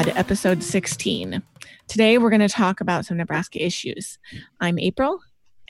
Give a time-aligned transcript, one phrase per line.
[0.00, 1.42] Seeing Red, the pod, episode 16.
[1.86, 4.18] Today, we're going to talk about some Nebraska issues.
[4.58, 5.20] I'm April,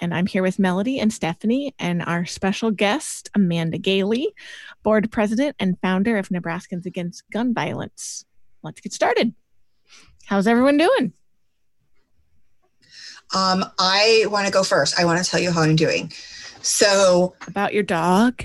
[0.00, 4.32] and I'm here with Melody and Stephanie, and our special guest, Amanda Gailey,
[4.84, 8.24] board president and founder of Nebraskans Against Gun Violence.
[8.62, 9.34] Let's get started.
[10.26, 11.12] How's everyone doing?
[13.34, 14.96] Um, I want to go first.
[14.96, 16.12] I want to tell you how I'm doing.
[16.62, 18.44] So, about your dog?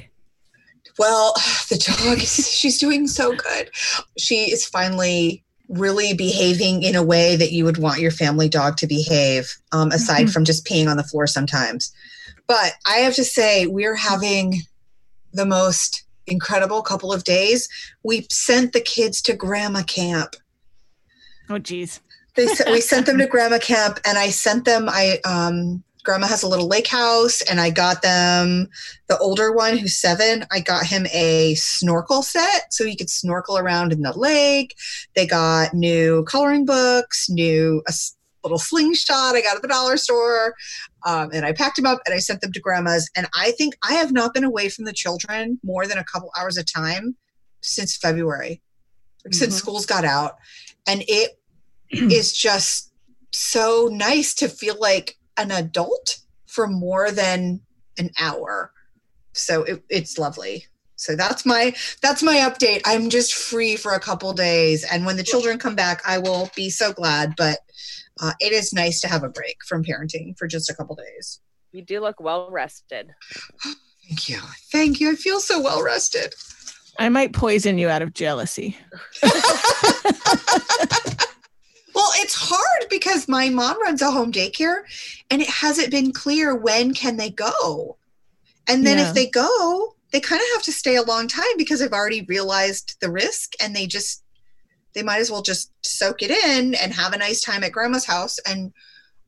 [0.98, 1.34] Well,
[1.70, 3.70] the dog, she's doing so good.
[4.18, 8.78] She is finally really behaving in a way that you would want your family dog
[8.78, 10.32] to behave, um, aside mm-hmm.
[10.32, 11.92] from just peeing on the floor sometimes.
[12.48, 14.62] But I have to say, we're having
[15.34, 17.68] the most incredible couple of days.
[18.04, 20.36] We sent the kids to grandma camp.
[21.50, 22.02] Oh, geez.
[22.36, 24.88] they, we sent them to grandma camp, and I sent them.
[24.90, 28.70] I um, grandma has a little lake house and I got them
[29.08, 30.46] the older one who's seven.
[30.52, 34.76] I got him a snorkel set so he could snorkel around in the lake.
[35.16, 37.94] They got new coloring books, new a
[38.46, 40.54] little slingshot I got at the dollar store.
[41.06, 43.10] Um, and I packed them up and I sent them to grandma's.
[43.16, 46.32] And I think I have not been away from the children more than a couple
[46.38, 47.16] hours of time
[47.62, 48.62] since February,
[49.20, 49.34] mm-hmm.
[49.34, 50.36] since schools got out.
[50.88, 51.32] And it
[51.90, 52.92] is just
[53.32, 57.62] so nice to feel like an adult for more than
[57.98, 58.72] an hour.
[59.34, 60.66] So it, it's lovely.
[60.98, 62.82] So that's my that's my update.
[62.86, 66.50] I'm just free for a couple days, and when the children come back, I will
[66.56, 67.34] be so glad.
[67.36, 67.60] But
[68.22, 71.42] uh, it is nice to have a break from parenting for just a couple days.
[71.74, 73.12] You do look well rested.
[74.08, 74.40] Thank you,
[74.72, 75.12] thank you.
[75.12, 76.34] I feel so well rested.
[76.98, 78.78] I might poison you out of jealousy.
[81.96, 84.82] Well, it's hard because my mom runs a home daycare
[85.32, 87.98] and it hasn't been clear when can they go.
[88.68, 89.08] And then yeah.
[89.08, 92.24] if they go, they kind of have to stay a long time because they've already
[92.24, 94.24] realized the risk and they just
[94.94, 98.06] they might as well just soak it in and have a nice time at grandma's
[98.06, 98.72] house and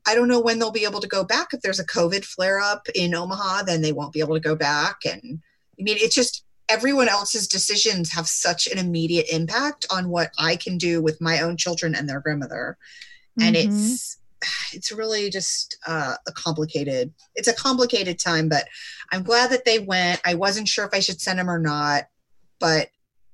[0.08, 1.54] I don't know when they'll be able to go back.
[1.54, 4.56] If there's a COVID flare up in Omaha, then they won't be able to go
[4.56, 5.00] back.
[5.06, 5.42] And
[5.78, 10.56] I mean, it's just everyone else's decisions have such an immediate impact on what I
[10.56, 12.78] can do with my own children and their grandmother.
[13.40, 13.48] Mm-hmm.
[13.48, 14.18] And it's
[14.74, 18.66] it's really just uh, a complicated it's a complicated time but
[19.12, 20.22] i'm glad that they went.
[20.26, 22.04] I wasn't sure if i should send them or not
[22.60, 22.90] but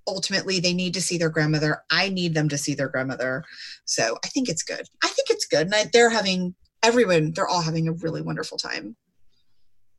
[0.08, 1.82] ultimately they need to see their grandmother.
[1.90, 3.44] I need them to see their grandmother.
[3.86, 4.88] So i think it's good.
[5.04, 5.68] I think it's good.
[5.68, 8.96] And I, they're having everyone they're all having a really wonderful time.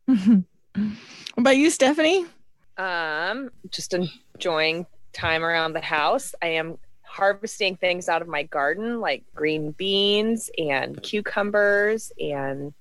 [0.76, 2.26] What about you stephanie
[2.76, 6.34] um, just enjoying time around the house.
[6.42, 12.74] I am harvesting things out of my garden like green beans and cucumbers and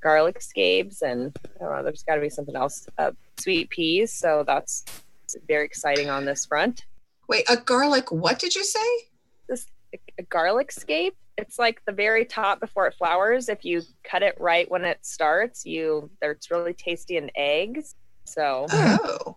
[0.00, 3.10] garlic scapes and I don't know, there's got to be something else, uh,
[3.40, 4.12] sweet peas.
[4.12, 4.84] So that's
[5.48, 6.84] very exciting on this front.
[7.28, 8.86] Wait, a garlic, what did you say?
[9.48, 9.66] This
[10.18, 11.16] a garlic scape.
[11.38, 13.48] It's like the very top before it flowers.
[13.48, 17.94] If you cut it right when it starts, you it's really tasty in eggs.
[18.24, 19.36] So, oh.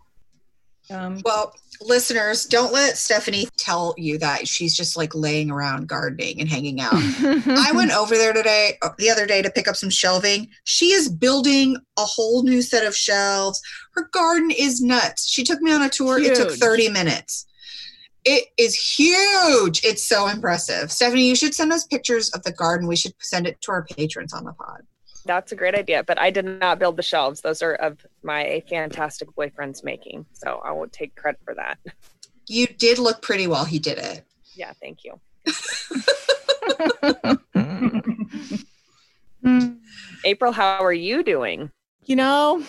[0.89, 6.39] Um, well, listeners, don't let Stephanie tell you that she's just like laying around gardening
[6.39, 6.93] and hanging out.
[6.93, 10.47] I went over there today, uh, the other day, to pick up some shelving.
[10.63, 13.61] She is building a whole new set of shelves.
[13.93, 15.27] Her garden is nuts.
[15.27, 16.19] She took me on a tour.
[16.19, 16.31] Huge.
[16.31, 17.47] It took 30 minutes.
[18.23, 19.83] It is huge.
[19.83, 20.91] It's so impressive.
[20.91, 22.87] Stephanie, you should send us pictures of the garden.
[22.87, 24.81] We should send it to our patrons on the pod.
[25.25, 27.41] That's a great idea, but I did not build the shelves.
[27.41, 31.79] Those are of my fantastic boyfriend's making, so I won't take credit for that.
[32.47, 34.23] You did look pretty while he did it.
[34.53, 35.19] Yeah, thank you.
[40.25, 41.71] April, how are you doing?
[42.05, 42.63] You know,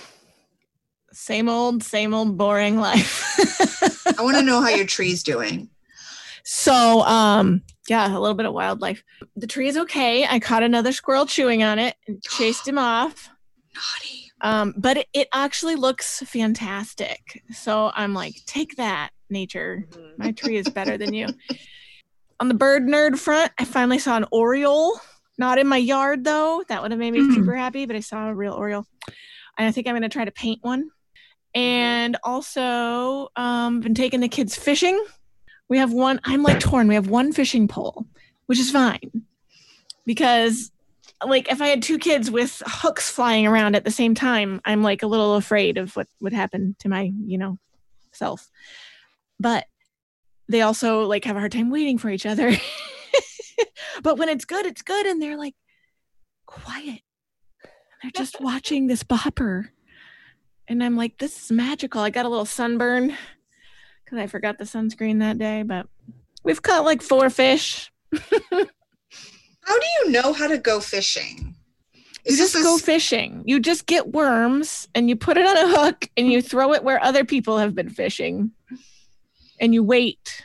[1.13, 3.39] same old, same old boring life.
[4.19, 5.69] I want to know how your tree's doing.
[6.43, 9.03] So, um, yeah, a little bit of wildlife.
[9.37, 10.27] The tree is okay.
[10.27, 13.31] I caught another squirrel chewing on it and chased him off.
[13.75, 14.33] Naughty.
[14.41, 17.43] Um, but it, it, actually looks fantastic.
[17.53, 19.87] So I'm like, take that, nature.
[19.91, 20.23] Mm-hmm.
[20.23, 21.29] My tree is better than you.
[22.41, 25.01] on the bird nerd front, I finally saw an oriole.
[25.39, 26.65] Not in my yard though.
[26.69, 27.35] That would have made me mm.
[27.35, 28.87] super happy, but I saw a real oriole.
[29.59, 30.91] And I think I'm gonna try to paint one.
[31.55, 35.03] And also, um, been taking the kids fishing
[35.69, 36.89] we have one i'm like torn.
[36.89, 38.07] We have one fishing pole
[38.47, 39.23] which is fine.
[40.05, 40.71] Because
[41.25, 44.83] like if i had two kids with hooks flying around at the same time i'm
[44.83, 47.59] like a little afraid of what would happen to my you know
[48.13, 48.49] self.
[49.39, 49.67] But
[50.49, 52.53] they also like have a hard time waiting for each other.
[54.03, 55.55] But when it's good it's good and they're like
[56.45, 57.01] quiet.
[58.03, 59.73] They're just watching this bobber.
[60.69, 62.03] And i'm like this is magical.
[62.03, 63.17] I got a little sunburn
[64.07, 65.87] because I forgot the sunscreen that day, but
[66.47, 67.91] We've caught like four fish.
[68.13, 71.57] how do you know how to go fishing?
[72.25, 73.43] Is you just go fishing.
[73.45, 76.85] You just get worms and you put it on a hook and you throw it
[76.85, 78.53] where other people have been fishing.
[79.59, 80.45] And you wait.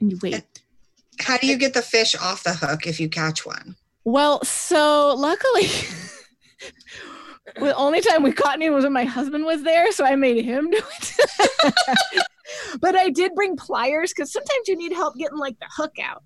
[0.00, 0.44] And you wait.
[1.18, 3.74] How do you get the fish off the hook if you catch one?
[4.04, 5.62] Well, so luckily
[7.56, 10.44] the only time we caught any was when my husband was there, so I made
[10.44, 12.22] him do it.
[12.80, 16.22] but I did bring pliers because sometimes you need help getting like the hook out.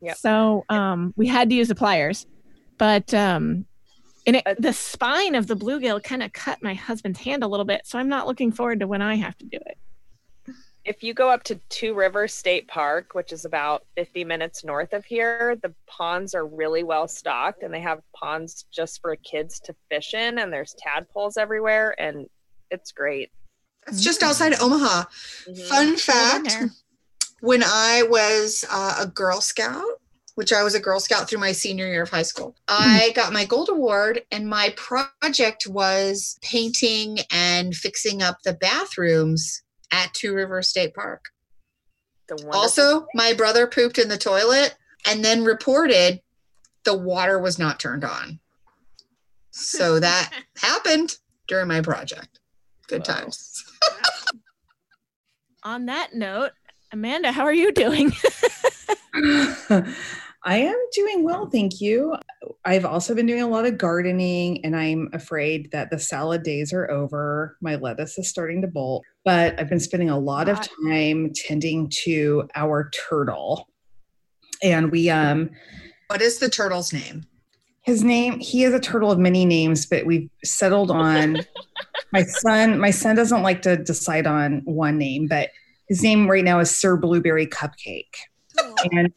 [0.00, 0.14] Yeah.
[0.14, 2.26] So um, we had to use the pliers,
[2.78, 3.66] but um,
[4.26, 7.64] and it, the spine of the bluegill kind of cut my husband's hand a little
[7.64, 7.82] bit.
[7.84, 9.78] So I'm not looking forward to when I have to do it.
[10.84, 14.94] If you go up to Two Rivers State Park, which is about 50 minutes north
[14.94, 19.60] of here, the ponds are really well stocked and they have ponds just for kids
[19.60, 22.26] to fish in, and there's tadpoles everywhere, and
[22.70, 23.30] it's great.
[23.88, 25.04] It's just outside Omaha.
[25.48, 25.54] Mm-hmm.
[25.68, 26.56] Fun fact
[27.40, 30.00] when I was uh, a Girl Scout,
[30.34, 32.54] which I was a Girl Scout through my senior year of high school.
[32.68, 33.14] I hmm.
[33.14, 39.62] got my gold award, and my project was painting and fixing up the bathrooms
[39.92, 41.26] at Two River State Park.
[42.52, 46.20] Also, my brother pooped in the toilet and then reported
[46.84, 48.38] the water was not turned on.
[49.50, 51.16] So that happened
[51.48, 52.39] during my project.
[52.90, 53.64] Good times.
[55.62, 56.50] On that note,
[56.92, 58.12] Amanda, how are you doing?
[60.42, 62.16] I am doing well, thank you.
[62.64, 66.72] I've also been doing a lot of gardening, and I'm afraid that the salad days
[66.72, 67.56] are over.
[67.60, 70.58] My lettuce is starting to bolt, but I've been spending a lot of
[70.88, 73.68] time tending to our turtle.
[74.64, 75.50] And we, um,
[76.08, 77.24] what is the turtle's name?
[77.82, 81.38] His name, he is a turtle of many names, but we've settled on
[82.12, 82.78] my son.
[82.78, 85.50] My son doesn't like to decide on one name, but
[85.88, 88.14] his name right now is Sir Blueberry Cupcake.
[88.92, 89.12] and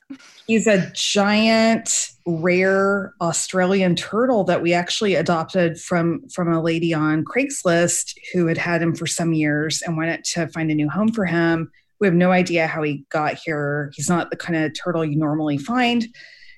[0.47, 7.25] he's a giant rare australian turtle that we actually adopted from from a lady on
[7.25, 11.11] craigslist who had had him for some years and wanted to find a new home
[11.11, 11.69] for him
[11.99, 15.17] we have no idea how he got here he's not the kind of turtle you
[15.17, 16.07] normally find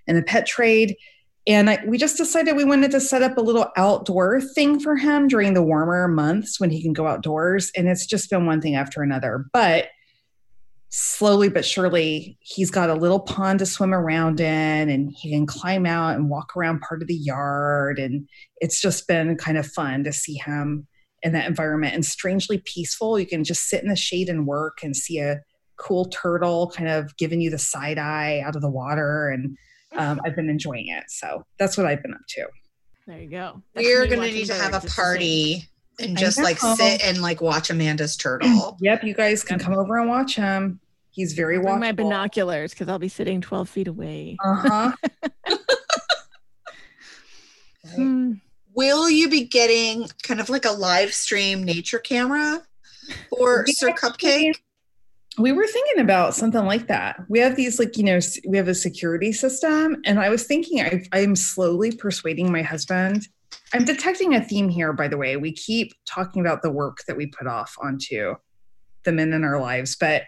[0.05, 0.95] in the pet trade
[1.47, 4.95] and I, we just decided we wanted to set up a little outdoor thing for
[4.95, 7.71] him during the warmer months when he can go outdoors.
[7.75, 9.89] And it's just been one thing after another but
[10.89, 15.45] slowly but surely he's got a little pond to swim around in and he can
[15.45, 18.00] climb out and walk around part of the yard.
[18.00, 18.27] And
[18.57, 20.88] it's just been kind of fun to see him
[21.21, 21.94] in that environment.
[21.94, 25.41] And strangely peaceful you can just sit in the shade and work and see a
[25.77, 29.30] cool turtle kind of giving you the side eye out of the water.
[29.30, 29.57] And
[29.97, 32.45] um, i've been enjoying it so that's what i've been up to
[33.07, 35.68] there you go that's we're gonna need to have a party
[36.00, 38.77] and just like sit and like watch Amanda's turtle.
[38.81, 40.79] yep, you guys can come over and watch him.
[41.12, 41.79] He's very watchable.
[41.79, 44.38] my binoculars because I'll be sitting 12 feet away.
[44.43, 44.91] Uh huh.
[47.96, 48.34] Hmm.
[48.74, 52.62] Will you be getting kind of like a live stream nature camera
[53.29, 54.58] for Sir Cupcake?
[55.38, 57.18] We were thinking about something like that.
[57.27, 59.98] We have these, like, you know, we have a security system.
[60.06, 63.27] And I was thinking, I, I'm slowly persuading my husband.
[63.74, 65.36] I'm detecting a theme here, by the way.
[65.36, 68.36] We keep talking about the work that we put off onto
[69.04, 70.24] the men in our lives, but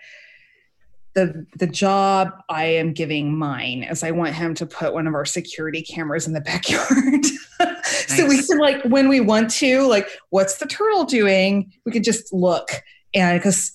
[1.18, 5.16] the the job I am giving mine is I want him to put one of
[5.16, 7.26] our security cameras in the backyard.
[7.86, 11.74] so we can like when we want to, like, what's the turtle doing?
[11.86, 12.70] We can just look.
[13.16, 13.72] And because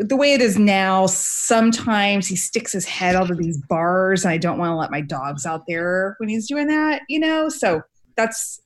[0.00, 4.32] the way it is now, sometimes he sticks his head out of these bars, and
[4.32, 7.48] I don't want to let my dogs out there when he's doing that, you know?
[7.48, 7.82] So
[8.16, 8.60] that's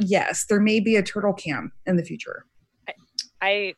[0.00, 2.46] yes, there may be a turtle cam in the future.
[3.40, 3.74] I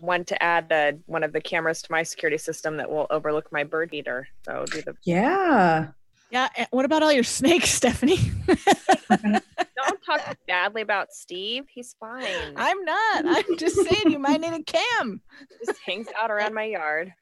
[0.00, 3.50] want to add uh, one of the cameras to my security system that will overlook
[3.50, 4.28] my bird feeder.
[4.44, 5.88] So do the yeah.
[6.32, 6.48] Yeah.
[6.70, 8.18] What about all your snakes, Stephanie?
[8.48, 11.66] Don't talk badly about Steve.
[11.68, 12.54] He's fine.
[12.56, 13.24] I'm not.
[13.26, 15.20] I'm just saying you might need a cam.
[15.64, 17.12] Just hangs out around my yard.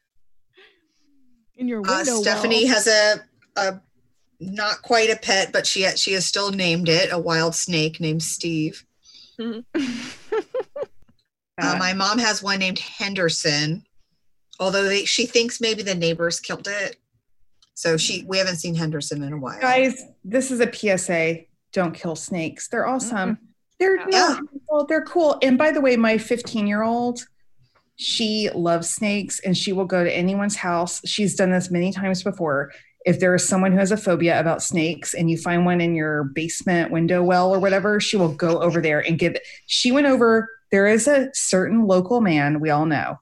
[1.57, 2.19] In your uh, window.
[2.19, 3.17] Uh, Stephanie has a
[3.57, 3.81] a
[4.39, 8.23] not quite a pet, but she she has still named it a wild snake named
[8.23, 8.85] Steve.
[9.39, 10.39] Mm-hmm.
[11.63, 13.85] Uh, my mom has one named Henderson,
[14.59, 16.97] although they, she thinks maybe the neighbors killed it.
[17.75, 19.61] So she we haven't seen Henderson in a while.
[19.61, 21.45] Guys, this is a PSA.
[21.73, 22.69] Don't kill snakes.
[22.69, 23.37] They're awesome.
[23.37, 23.45] Mm-hmm.
[23.79, 24.39] They're yeah.
[24.69, 24.87] Cool.
[24.87, 25.39] They're cool.
[25.43, 27.21] And by the way, my 15 year old,
[27.97, 31.01] she loves snakes and she will go to anyone's house.
[31.07, 32.73] She's done this many times before.
[33.07, 35.95] If there is someone who has a phobia about snakes and you find one in
[35.95, 39.43] your basement window well or whatever, she will go over there and give it.
[39.67, 43.19] She went over there is a certain local man we all know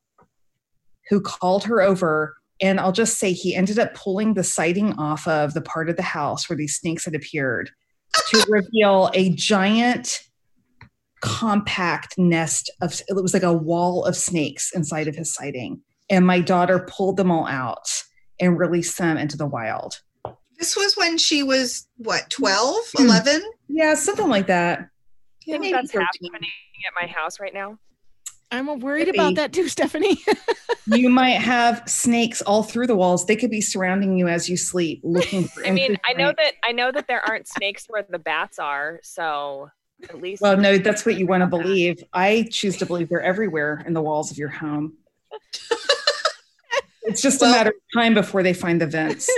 [1.09, 5.27] who called her over And I'll just say he ended up pulling the siding off
[5.29, 7.71] of the part of the house where these snakes had appeared
[8.31, 10.21] to reveal a giant
[11.21, 15.81] compact nest of it was like a wall of snakes inside of his siding.
[16.11, 17.89] And my daughter pulled them all out
[18.41, 20.01] and released them into the wild.
[20.59, 23.05] This was when she was what 12 hmm.
[23.05, 24.89] 11 yeah something like that.
[25.47, 26.07] Yeah, I think that's 13.
[26.07, 26.51] happening
[26.87, 27.79] at my house right now
[28.51, 30.19] I'm worried about that too, Stephanie.
[30.87, 33.27] you might have snakes all through the walls.
[33.27, 35.67] They could be surrounding you as you sleep, looking for.
[35.67, 39.01] I mean, I know that I know that there aren't snakes where the bats are,
[39.03, 39.71] so
[40.09, 40.41] at least.
[40.41, 42.03] Well, no, that's what you want to believe.
[42.13, 44.97] I choose to believe they're everywhere in the walls of your home.
[47.03, 49.31] it's just well, a matter of time before they find the vents.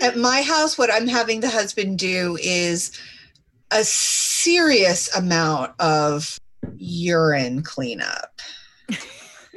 [0.00, 2.98] At my house, what I'm having the husband do is
[3.70, 6.38] a serious amount of
[6.76, 8.40] urine cleanup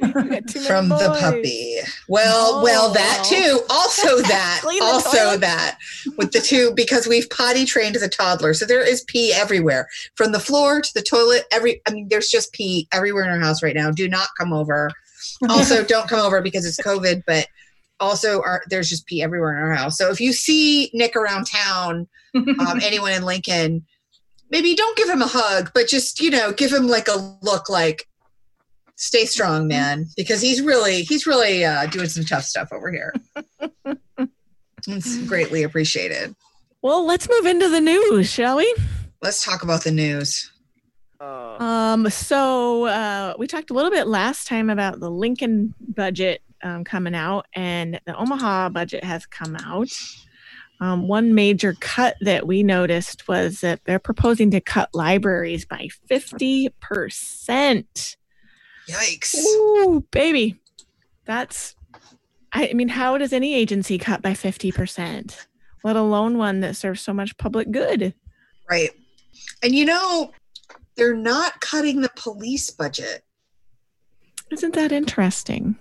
[0.66, 1.76] from the puppy.
[2.08, 2.62] Well, oh.
[2.62, 3.60] well, that too.
[3.68, 4.62] Also that.
[4.82, 5.78] also that
[6.16, 8.54] with the two because we've potty trained as a toddler.
[8.54, 9.88] So there is pee everywhere.
[10.14, 13.40] From the floor to the toilet, every I mean there's just pee everywhere in our
[13.40, 13.90] house right now.
[13.90, 14.90] Do not come over.
[15.48, 17.46] Also don't come over because it's COVID, but
[17.98, 19.98] also our, there's just pee everywhere in our house.
[19.98, 23.84] So if you see Nick around town, um, anyone in Lincoln,
[24.50, 27.68] maybe don't give him a hug, but just, you know, give him like a look
[27.68, 28.06] like,
[28.96, 33.14] stay strong, man, because he's really, he's really uh, doing some tough stuff over here.
[34.86, 36.34] it's greatly appreciated.
[36.82, 38.74] Well, let's move into the news, shall we?
[39.22, 40.50] Let's talk about the news.
[41.20, 41.56] Uh.
[41.62, 46.84] Um, so uh, we talked a little bit last time about the Lincoln budget um,
[46.84, 49.90] coming out, and the Omaha budget has come out.
[50.80, 55.88] Um, one major cut that we noticed was that they're proposing to cut libraries by
[56.10, 56.70] 50%.
[58.88, 59.34] Yikes.
[59.34, 60.58] Ooh, baby.
[61.26, 61.76] That's,
[62.52, 65.46] I mean, how does any agency cut by 50%,
[65.84, 68.14] let alone one that serves so much public good?
[68.68, 68.90] Right.
[69.62, 70.32] And you know,
[70.96, 73.22] they're not cutting the police budget.
[74.50, 75.76] Isn't that interesting?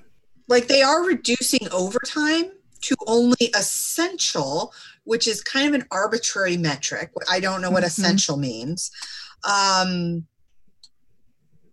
[0.48, 7.12] Like they are reducing overtime to only essential, which is kind of an arbitrary metric.
[7.30, 8.02] I don't know what mm-hmm.
[8.02, 8.92] essential means.
[9.44, 10.26] Um,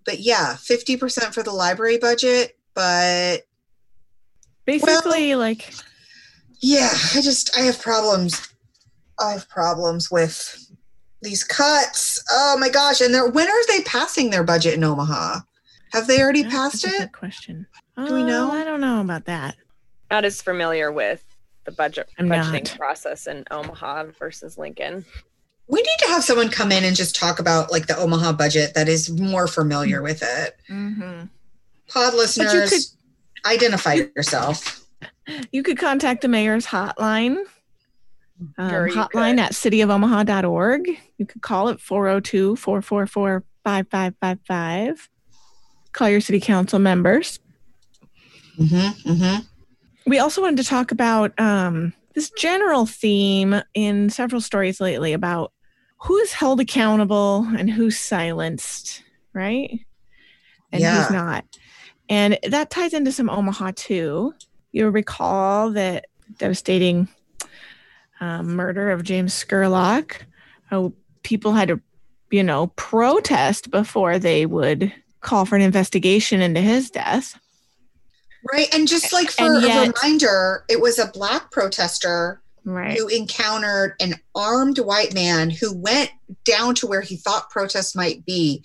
[0.04, 3.42] but yeah, 50% for the library budget, but
[4.64, 5.74] basically well, like
[6.60, 8.52] yeah, I just I have problems.
[9.18, 10.70] I have problems with
[11.22, 12.22] these cuts.
[12.30, 13.00] Oh my gosh!
[13.00, 15.40] And they're when are they passing their budget in Omaha?
[15.92, 17.12] Have they already passed it?
[17.12, 17.66] question.
[17.96, 18.50] Do we know?
[18.50, 19.56] I don't know about that
[20.10, 21.24] not as familiar with
[21.64, 22.76] the budget I'm budgeting not.
[22.78, 25.04] process in Omaha versus Lincoln.
[25.68, 28.74] We need to have someone come in and just talk about like the Omaha budget
[28.74, 30.56] that is more familiar with it.
[30.70, 31.24] Mm-hmm.
[31.88, 34.82] Pod listeners, you could, identify yourself.
[35.50, 37.38] You could contact the mayor's hotline.
[38.58, 40.88] Um, hotline at cityofomaha.org.
[41.18, 45.10] You could call it 402 444 5555.
[45.92, 47.40] Call your city council members.
[48.56, 49.46] Mm-hmm, mm-hmm
[50.06, 55.52] we also wanted to talk about um, this general theme in several stories lately about
[55.98, 59.80] who's held accountable and who's silenced, right?
[60.72, 61.02] And yeah.
[61.02, 61.44] who's not.
[62.08, 64.34] And that ties into some Omaha too.
[64.72, 66.06] You'll recall that
[66.38, 67.08] devastating
[68.20, 70.18] um, murder of James Scurlock.
[70.66, 71.80] How people had to,
[72.30, 77.38] you know, protest before they would call for an investigation into his death.
[78.52, 78.72] Right.
[78.74, 82.98] And just like for yet, a reminder, it was a black protester right.
[82.98, 86.10] who encountered an armed white man who went
[86.44, 88.62] down to where he thought protests might be.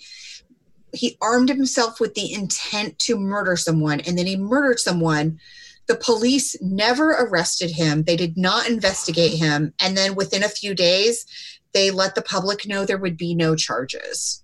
[0.92, 5.40] He armed himself with the intent to murder someone and then he murdered someone.
[5.86, 9.72] The police never arrested him, they did not investigate him.
[9.80, 11.26] And then within a few days,
[11.72, 14.42] they let the public know there would be no charges.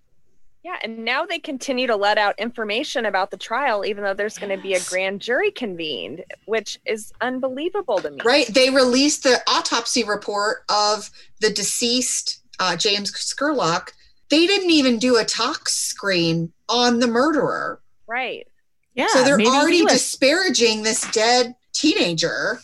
[0.65, 4.39] Yeah, and now they continue to let out information about the trial, even though there's
[4.39, 8.19] going to be a grand jury convened, which is unbelievable to me.
[8.25, 8.47] Right.
[8.47, 11.11] They released the autopsy report of
[11.41, 13.93] the deceased uh, James Scurlock.
[14.31, 17.81] They didn't even do a tox screen on the murderer.
[18.07, 18.47] Right.
[18.95, 19.07] Yeah.
[19.09, 22.61] So they're already was- disparaging this dead teenager.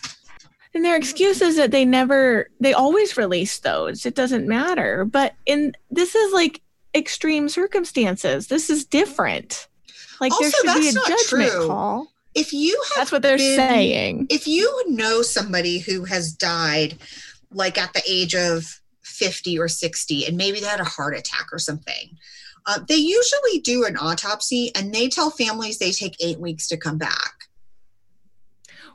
[0.74, 4.04] And their excuse is that they never, they always release those.
[4.04, 5.04] It doesn't matter.
[5.04, 6.60] But in this is like
[6.94, 8.46] extreme circumstances.
[8.48, 9.68] This is different.
[10.20, 11.66] Like also, there should be a judgment true.
[11.66, 12.08] call.
[12.34, 14.26] If you have That's what they're been, saying.
[14.30, 16.96] If you know somebody who has died
[17.52, 21.46] like at the age of 50 or 60 and maybe they had a heart attack
[21.52, 22.16] or something.
[22.66, 26.76] Uh, they usually do an autopsy and they tell families they take eight weeks to
[26.76, 27.48] come back.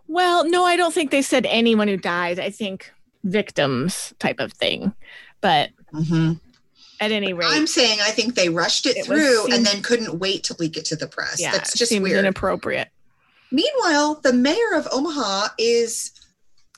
[0.07, 2.39] Well, no, I don't think they said anyone who dies.
[2.39, 2.91] I think
[3.23, 4.93] victims type of thing.
[5.39, 6.33] But mm-hmm.
[6.99, 9.81] At any rate, I'm saying I think they rushed it, it through was, and then
[9.81, 11.39] couldn't wait to leak it to the press.
[11.39, 12.19] Yeah, That's just weird.
[12.19, 12.89] inappropriate.
[13.51, 16.11] Meanwhile, the mayor of Omaha is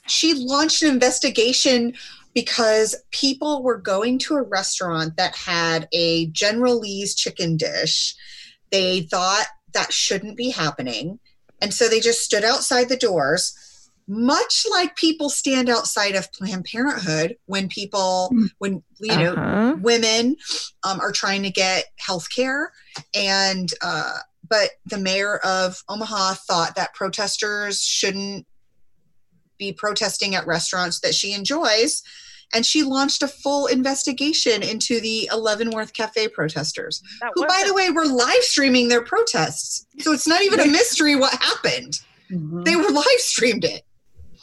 [0.06, 1.94] she launched an investigation
[2.34, 8.14] because people were going to a restaurant that had a General Lee's chicken dish.
[8.70, 11.18] They thought that shouldn't be happening.
[11.60, 13.54] And so they just stood outside the doors,
[14.06, 18.46] much like people stand outside of Planned Parenthood when people, hmm.
[18.58, 19.76] when, you know, uh-huh.
[19.80, 20.36] women
[20.84, 22.72] um, are trying to get health care.
[23.14, 24.18] And, uh,
[24.48, 28.46] but the mayor of Omaha thought that protesters shouldn't
[29.58, 32.02] be protesting at restaurants that she enjoys
[32.52, 37.02] and she launched a full investigation into the Leavenworth Cafe protesters,
[37.34, 39.86] who, by the way, were live streaming their protests.
[40.00, 42.00] So it's not even a mystery what happened.
[42.30, 42.62] Mm-hmm.
[42.64, 43.82] They were live streamed it.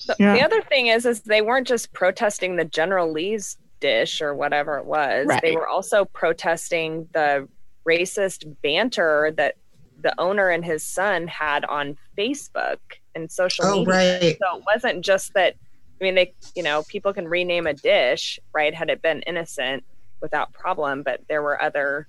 [0.10, 0.34] So yeah.
[0.34, 4.80] The other thing is, is they weren't just protesting the General Lee's dish or whatever
[4.80, 5.28] it was.
[5.28, 5.40] Right.
[5.40, 7.48] They were also protesting the
[7.88, 9.56] racist banter that
[10.02, 12.78] the owner and his son had on Facebook
[13.14, 14.20] and social oh, media.
[14.20, 14.38] Right.
[14.42, 15.56] So it wasn't just that
[16.02, 18.74] I mean, they, you know, people can rename a dish, right?
[18.74, 19.84] Had it been innocent
[20.22, 22.08] without problem, but there were other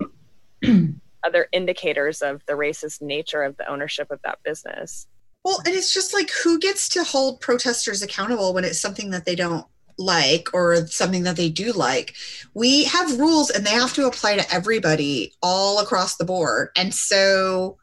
[1.25, 5.07] other indicators of the racist nature of the ownership of that business.
[5.45, 9.25] Well, and it's just like who gets to hold protesters accountable when it's something that
[9.25, 9.67] they don't
[9.99, 12.15] like or something that they do like.
[12.55, 16.71] We have rules and they have to apply to everybody all across the board.
[16.77, 17.79] And so,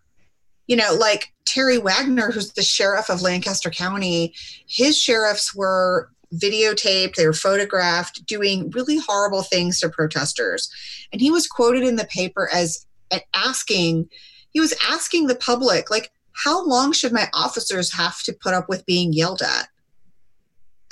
[0.67, 4.33] you know, like Terry Wagner, who's the sheriff of Lancaster County,
[4.67, 10.69] his sheriffs were videotaped, they were photographed doing really horrible things to protesters.
[11.11, 12.85] And he was quoted in the paper as
[13.33, 14.09] asking,
[14.49, 16.11] he was asking the public, like,
[16.43, 19.67] how long should my officers have to put up with being yelled at?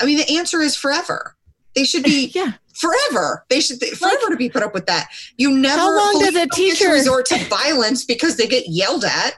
[0.01, 1.35] I mean, the answer is forever.
[1.75, 2.53] They should be yeah.
[2.73, 3.45] forever.
[3.49, 5.07] They should forever like, to be put up with that.
[5.37, 9.35] You never how long does a teacher resort to violence because they get yelled at?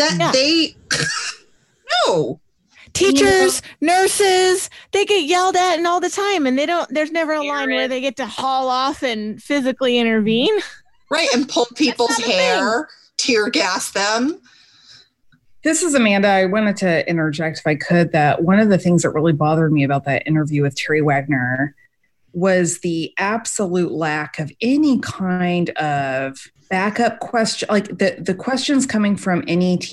[0.00, 0.32] that yeah.
[0.32, 0.74] they
[2.06, 2.40] no
[2.92, 7.34] teachers nurses they get yelled at and all the time and they don't there's never
[7.34, 10.58] a line where they get to haul off and physically intervene
[11.08, 14.40] right and pull people's hair tear gas them
[15.62, 16.28] this is Amanda.
[16.28, 19.72] I wanted to interject if I could that one of the things that really bothered
[19.72, 21.74] me about that interview with Terry Wagner
[22.32, 26.38] was the absolute lack of any kind of
[26.70, 29.90] backup question like the the questions coming from NET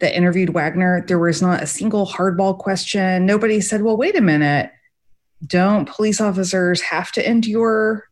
[0.00, 3.24] that interviewed Wagner, there was not a single hardball question.
[3.24, 4.72] Nobody said, "Well, wait a minute.
[5.46, 8.08] Don't police officers have to endure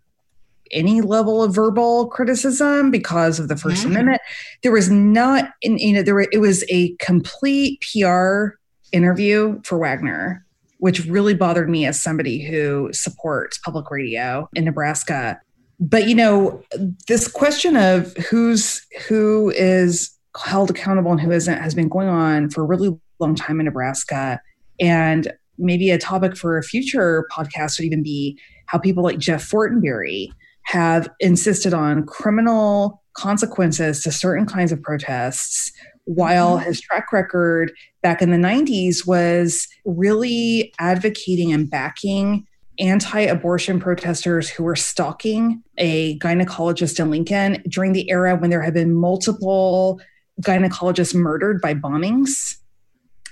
[0.72, 3.90] any level of verbal criticism because of the 1st mm-hmm.
[3.90, 4.20] Amendment?"
[4.62, 8.56] There was not, in, you know, there were, it was a complete PR
[8.92, 10.44] interview for Wagner,
[10.78, 15.40] which really bothered me as somebody who supports public radio in Nebraska
[15.80, 16.62] but you know
[17.08, 22.50] this question of who's who is held accountable and who isn't has been going on
[22.50, 24.40] for a really long time in nebraska
[24.78, 29.48] and maybe a topic for a future podcast would even be how people like jeff
[29.48, 30.30] fortenberry
[30.64, 35.72] have insisted on criminal consequences to certain kinds of protests
[36.04, 36.66] while mm-hmm.
[36.66, 42.46] his track record back in the 90s was really advocating and backing
[42.78, 48.62] anti abortion protesters who were stalking a gynecologist in Lincoln during the era when there
[48.62, 50.00] had been multiple
[50.42, 52.56] gynecologists murdered by bombings.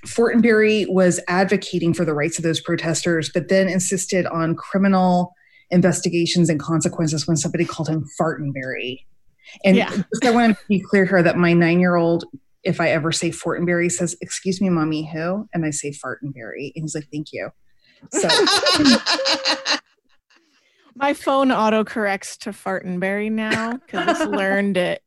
[0.07, 5.33] Fortenberry was advocating for the rights of those protesters, but then insisted on criminal
[5.71, 9.05] investigations and consequences when somebody called him Fartenberry.
[9.65, 10.03] And yeah.
[10.25, 12.25] I want to be clear here that my nine year old,
[12.63, 15.49] if I ever say Fortenberry, says, Excuse me, mommy, who?
[15.53, 16.73] And I say Fartenberry.
[16.75, 17.51] And he's like, Thank you.
[18.13, 18.29] So
[20.95, 25.03] my phone auto corrects to Fartenberry now because it's learned it.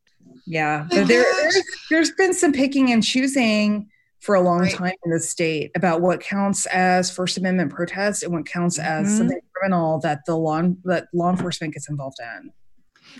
[0.48, 4.74] Yeah, there, there's, there's been some picking and choosing for a long right.
[4.74, 9.08] time in the state about what counts as First Amendment protest and what counts as
[9.08, 9.18] mm-hmm.
[9.18, 12.52] something criminal that the law that law enforcement gets involved in.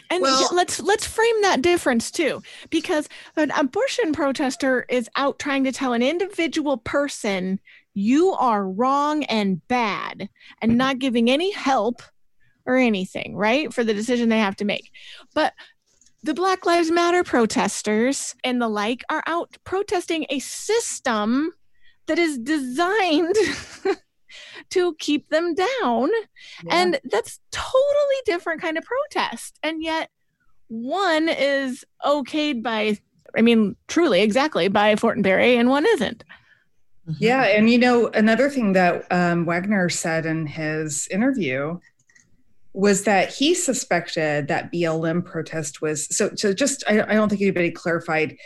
[0.10, 5.64] And well, let's let's frame that difference too, because an abortion protester is out trying
[5.66, 7.60] to tell an individual person
[7.94, 10.30] you are wrong and bad
[10.62, 12.02] and not giving any help
[12.66, 13.74] or anything, right?
[13.74, 14.92] For the decision they have to make.
[15.34, 15.54] But
[16.24, 21.52] the Black Lives Matter protesters and the like are out protesting a system
[22.08, 23.36] that is designed
[24.72, 26.10] to keep them down.
[26.64, 26.72] Yeah.
[26.72, 29.58] And that's totally different kind of protest.
[29.64, 30.10] And yet
[30.68, 32.98] one is okayed by
[33.36, 36.24] I mean, truly, exactly by Fortenberry, and one isn't.
[37.08, 37.24] Mm-hmm.
[37.24, 41.80] Yeah, and you know another thing that um, Wagner said in his interview
[42.74, 46.32] was that he suspected that BLM protest was so.
[46.36, 48.38] So just I, I don't think anybody clarified.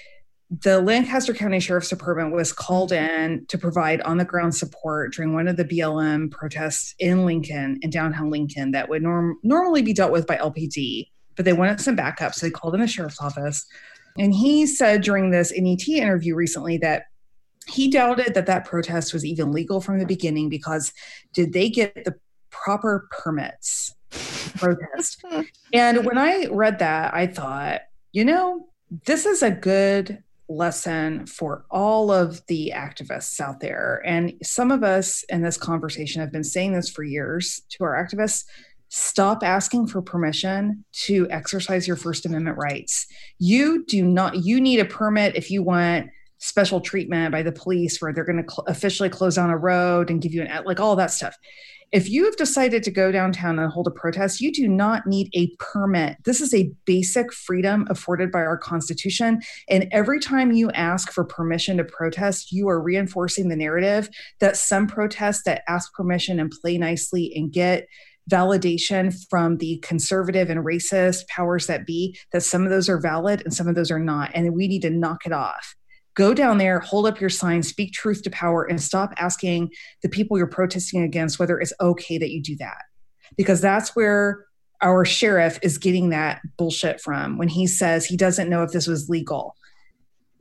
[0.51, 5.33] The Lancaster County Sheriff's Department was called in to provide on the ground support during
[5.33, 9.93] one of the BLM protests in Lincoln, in downtown Lincoln, that would norm- normally be
[9.93, 13.21] dealt with by LPD, but they wanted some backup, so they called in the sheriff's
[13.21, 13.65] office.
[14.17, 17.05] And he said during this NET interview recently that
[17.67, 20.93] he doubted that that protest was even legal from the beginning because
[21.33, 22.15] did they get the
[22.51, 23.93] proper permits
[24.57, 25.23] protest
[25.73, 27.81] and when i read that i thought
[28.11, 28.67] you know
[29.05, 34.01] this is a good lesson for all of the activists out there.
[34.05, 37.93] And some of us in this conversation have been saying this for years to our
[37.93, 38.43] activists
[38.89, 43.07] stop asking for permission to exercise your first amendment rights.
[43.39, 47.99] You do not you need a permit if you want special treatment by the police
[47.99, 50.79] where they're going to cl- officially close down a road and give you an like
[50.79, 51.35] all that stuff
[51.95, 55.29] if you have decided to go downtown and hold a protest you do not need
[55.33, 56.17] a permit.
[56.25, 59.39] This is a basic freedom afforded by our constitution.
[59.69, 64.09] And every time you ask for permission to protest you are reinforcing the narrative
[64.41, 67.87] that some protests that ask permission and play nicely and get
[68.29, 73.41] validation from the conservative and racist powers that be that some of those are valid
[73.45, 75.75] and some of those are not and we need to knock it off
[76.15, 79.69] go down there, hold up your sign, speak truth to power, and stop asking
[80.01, 82.83] the people you're protesting against whether it's okay that you do that.
[83.37, 84.45] Because that's where
[84.81, 88.87] our sheriff is getting that bullshit from when he says he doesn't know if this
[88.87, 89.55] was legal.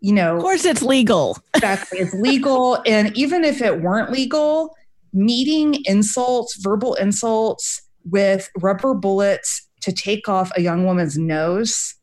[0.01, 1.39] You know, of course, it's legal.
[1.55, 1.99] Exactly.
[1.99, 2.83] It's legal.
[2.87, 4.75] and even if it weren't legal,
[5.13, 11.95] meeting insults, verbal insults with rubber bullets to take off a young woman's nose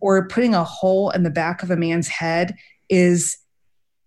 [0.00, 2.54] or putting a hole in the back of a man's head
[2.88, 3.38] is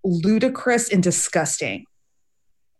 [0.03, 1.85] ludicrous and disgusting.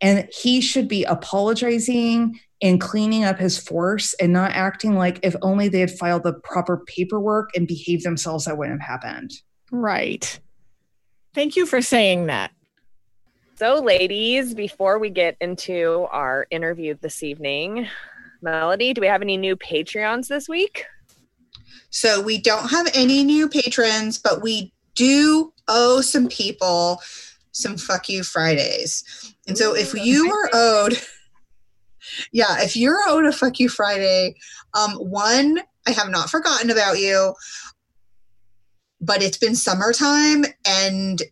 [0.00, 5.34] And he should be apologizing and cleaning up his force and not acting like if
[5.42, 9.32] only they had filed the proper paperwork and behaved themselves, that wouldn't have happened.
[9.70, 10.38] Right.
[11.34, 12.52] Thank you for saying that.
[13.56, 17.88] So, ladies, before we get into our interview this evening,
[18.40, 20.84] Melody, do we have any new Patreons this week?
[21.90, 27.00] So, we don't have any new patrons, but we do owe some people
[27.52, 29.34] some fuck you Fridays.
[29.46, 31.00] And so if you are owed,
[32.32, 34.34] yeah, if you're owed a fuck you Friday,
[34.74, 37.34] um, one, I have not forgotten about you,
[39.00, 41.22] but it's been summertime and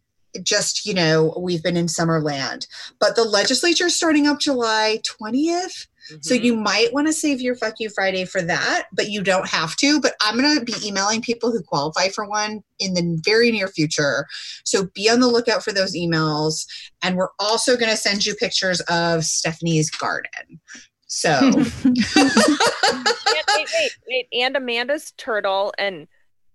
[0.43, 2.67] just, you know, we've been in summer land.
[2.99, 5.87] But the legislature is starting up July 20th.
[6.11, 6.19] Mm-hmm.
[6.23, 9.49] So you might want to save your fuck you Friday for that, but you don't
[9.49, 10.01] have to.
[10.01, 13.69] But I'm going to be emailing people who qualify for one in the very near
[13.69, 14.27] future.
[14.65, 16.67] So be on the lookout for those emails.
[17.03, 20.61] And we're also going to send you pictures of Stephanie's garden.
[21.09, 21.31] So,
[21.85, 26.09] wait, wait, wait, wait, and Amanda's turtle and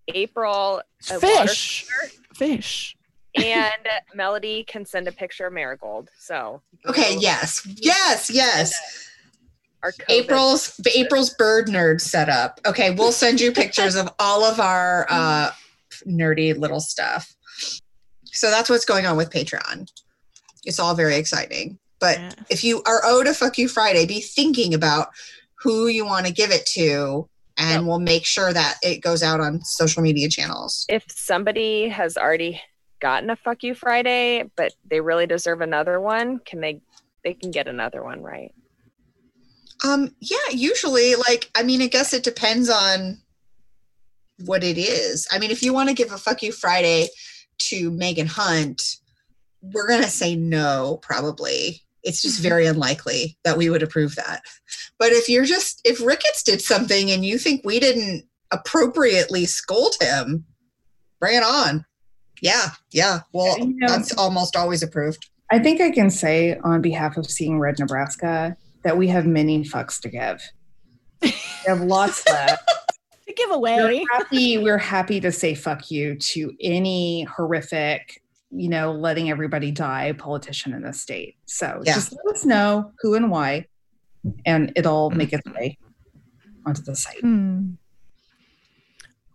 [0.08, 1.88] April fish,
[2.36, 2.96] fish
[3.36, 6.10] and Melody can send a picture of Marigold.
[6.18, 9.10] So okay, yes, yes, yes
[9.84, 10.10] our COVID.
[10.10, 12.60] April's April's bird nerd setup.
[12.66, 15.52] Okay, we'll send you pictures of all of our uh,
[16.06, 17.34] nerdy little stuff.
[18.26, 19.90] So that's what's going on with Patreon.
[20.64, 21.78] It's all very exciting.
[22.00, 22.32] But yeah.
[22.50, 25.10] if you are owed a fuck you Friday, be thinking about
[25.56, 27.88] who you want to give it to and yep.
[27.88, 30.86] we'll make sure that it goes out on social media channels.
[30.90, 32.62] If somebody has already
[33.00, 36.82] gotten a fuck you Friday, but they really deserve another one, can they
[37.24, 38.52] they can get another one, right?
[39.84, 43.20] Um, yeah, usually, like, I mean, I guess it depends on
[44.46, 45.28] what it is.
[45.32, 47.08] I mean, if you want to give a fuck you Friday
[47.60, 48.98] to Megan Hunt,
[49.62, 51.82] we're going to say no, probably.
[52.04, 52.50] It's just mm-hmm.
[52.50, 54.42] very unlikely that we would approve that.
[54.98, 59.96] But if you're just, if Ricketts did something and you think we didn't appropriately scold
[60.00, 60.46] him,
[61.20, 61.86] bring it on.
[62.42, 63.22] Yeah, yeah.
[63.34, 65.30] Well, you know, that's almost always approved.
[65.52, 69.64] I think I can say on behalf of Seeing Red Nebraska that we have many
[69.64, 70.42] fucks to give.
[71.22, 71.34] We
[71.68, 72.64] have lots left.
[73.28, 73.78] to give away.
[73.78, 79.72] We're happy, we're happy to say fuck you to any horrific, you know, letting everybody
[79.72, 81.38] die politician in the state.
[81.46, 81.94] So yeah.
[81.94, 83.68] just let us know who and why,
[84.46, 85.78] and it'll make its way
[86.66, 87.22] onto the site.
[87.22, 87.72] Hmm.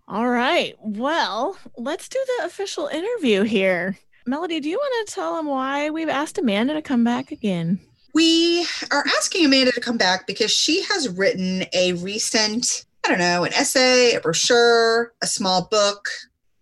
[0.09, 0.77] All right.
[0.81, 3.99] Well, let's do the official interview here.
[4.25, 7.81] Melody, do you want to tell them why we've asked Amanda to come back again?
[8.17, 13.19] We are asking Amanda to come back because she has written a recent, I don't
[13.19, 16.09] know, an essay, a brochure, a small book,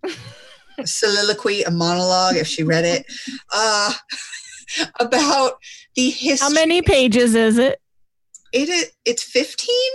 [0.02, 3.06] a soliloquy, a monologue, if she read it.
[3.52, 3.94] Uh,
[4.98, 5.58] about
[5.94, 6.44] the history.
[6.44, 7.80] How many pages is it?
[8.52, 8.90] It is.
[9.04, 9.92] It's fifteen.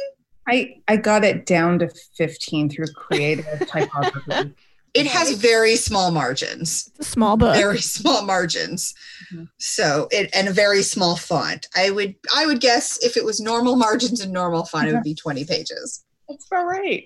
[0.47, 4.55] I I got it down to fifteen through creative typography.
[4.93, 6.89] It has very small margins.
[6.95, 7.55] It's a small book.
[7.55, 8.93] Very small margins.
[9.33, 9.45] Mm-hmm.
[9.57, 11.67] So it and a very small font.
[11.75, 15.03] I would I would guess if it was normal margins and normal font, it would
[15.03, 16.03] be 20 pages.
[16.27, 17.05] That's about right.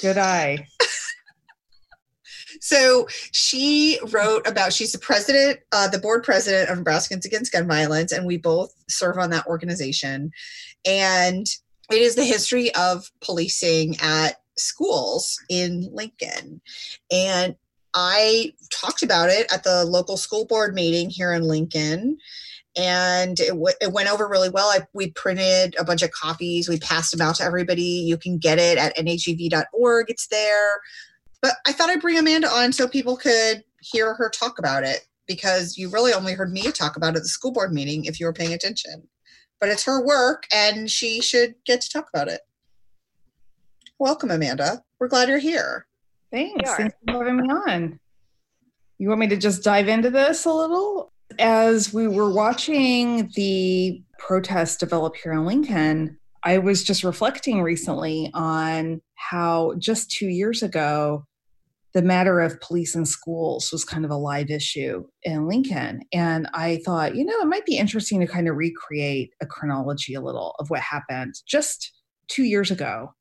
[0.00, 0.66] Good eye.
[2.60, 7.68] so she wrote about she's the president, uh, the board president of Nebraskans Against Gun
[7.68, 10.30] Violence, and we both serve on that organization.
[10.86, 11.46] And
[11.90, 16.60] it is the history of policing at schools in Lincoln.
[17.10, 17.56] And
[17.94, 22.18] I talked about it at the local school board meeting here in Lincoln.
[22.74, 24.68] And it, w- it went over really well.
[24.68, 26.68] I, we printed a bunch of copies.
[26.68, 27.82] We passed them out to everybody.
[27.82, 30.06] You can get it at nhev.org.
[30.08, 30.80] It's there.
[31.42, 35.06] But I thought I'd bring Amanda on so people could hear her talk about it
[35.26, 38.18] because you really only heard me talk about it at the school board meeting if
[38.18, 39.08] you were paying attention.
[39.60, 42.40] But it's her work and she should get to talk about it.
[43.98, 44.82] Welcome, Amanda.
[44.98, 45.86] We're glad you're here.
[46.30, 46.74] Thanks.
[46.74, 48.00] Thanks for having me on.
[48.98, 51.12] You want me to just dive into this a little?
[51.38, 58.30] As we were watching the protests develop here in Lincoln, I was just reflecting recently
[58.34, 61.24] on how just two years ago,
[61.94, 66.02] the matter of police and schools was kind of a live issue in Lincoln.
[66.12, 70.14] And I thought, you know, it might be interesting to kind of recreate a chronology
[70.14, 71.92] a little of what happened just
[72.28, 73.12] two years ago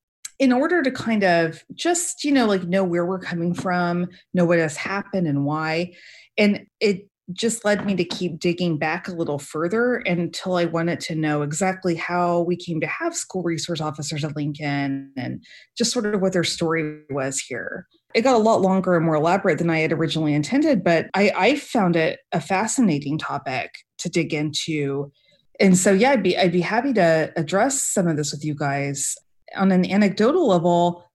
[0.41, 4.43] in order to kind of just you know like know where we're coming from know
[4.43, 5.93] what has happened and why
[6.37, 10.99] and it just led me to keep digging back a little further until I wanted
[11.01, 15.41] to know exactly how we came to have school resource officers at Lincoln and
[15.77, 17.87] just sort of what their story was here.
[18.13, 21.31] It got a lot longer and more elaborate than I had originally intended, but I,
[21.37, 25.13] I found it a fascinating topic to dig into.
[25.57, 28.55] And so, yeah, I'd be I'd be happy to address some of this with you
[28.55, 29.15] guys
[29.55, 31.05] on an anecdotal level,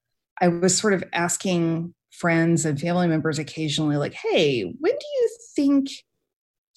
[0.40, 5.30] I was sort of asking friends and family members occasionally, like, hey, when do you
[5.54, 5.88] think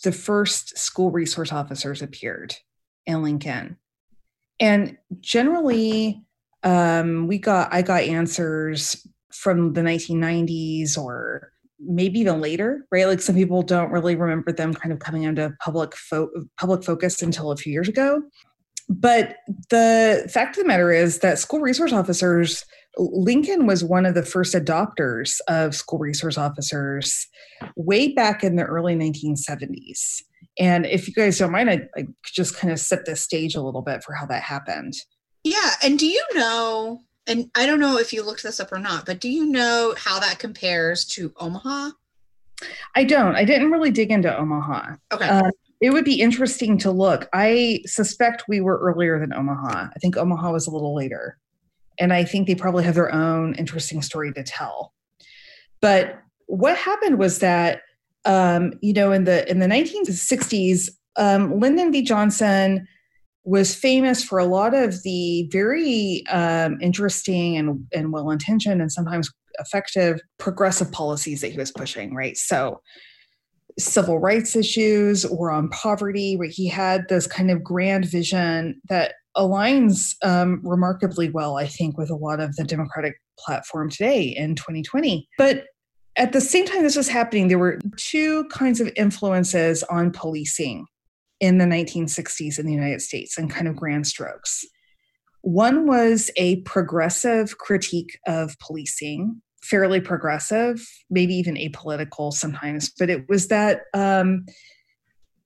[0.04, 2.56] the first school resource officers appeared
[3.06, 3.78] in Lincoln?
[4.60, 6.24] And generally,
[6.64, 13.08] um, we got I got answers from the 1990s or maybe even later, right?
[13.08, 17.22] Like some people don't really remember them kind of coming into public fo- public focus
[17.22, 18.22] until a few years ago.
[18.90, 19.38] But
[19.70, 22.66] the fact of the matter is that school resource officers,
[22.98, 27.28] Lincoln was one of the first adopters of school resource officers
[27.76, 30.24] way back in the early 1970s.
[30.58, 33.62] And if you guys don't mind, I, I just kind of set the stage a
[33.62, 34.96] little bit for how that happened.
[35.44, 35.72] Yeah.
[35.84, 39.06] And do you know, and I don't know if you looked this up or not,
[39.06, 41.92] but do you know how that compares to Omaha?
[42.96, 43.36] I don't.
[43.36, 44.96] I didn't really dig into Omaha.
[45.14, 45.28] Okay.
[45.28, 47.30] Um, it would be interesting to look.
[47.34, 49.88] I suspect we were earlier than Omaha.
[49.96, 51.38] I think Omaha was a little later.
[52.00, 54.94] And I think they probably have their own interesting story to tell.
[55.82, 57.82] But what happened was that
[58.26, 62.02] um, you know in the in the 1960s, um, Lyndon B.
[62.02, 62.88] Johnson
[63.46, 68.92] was famous for a lot of the very um, interesting and, and well intentioned and
[68.92, 72.14] sometimes effective progressive policies that he was pushing.
[72.14, 72.82] Right, so
[73.78, 79.14] civil rights issues or on poverty, where he had this kind of grand vision that
[79.38, 84.56] aligns um, remarkably well, I think, with a lot of the Democratic platform today in
[84.56, 85.28] 2020.
[85.38, 85.66] But
[86.16, 90.86] at the same time this was happening, there were two kinds of influences on policing
[91.40, 94.66] in the 1960s in the United States and kind of grand strokes.
[95.42, 102.90] One was a progressive critique of policing fairly progressive, maybe even apolitical sometimes.
[102.90, 104.46] But it was that um,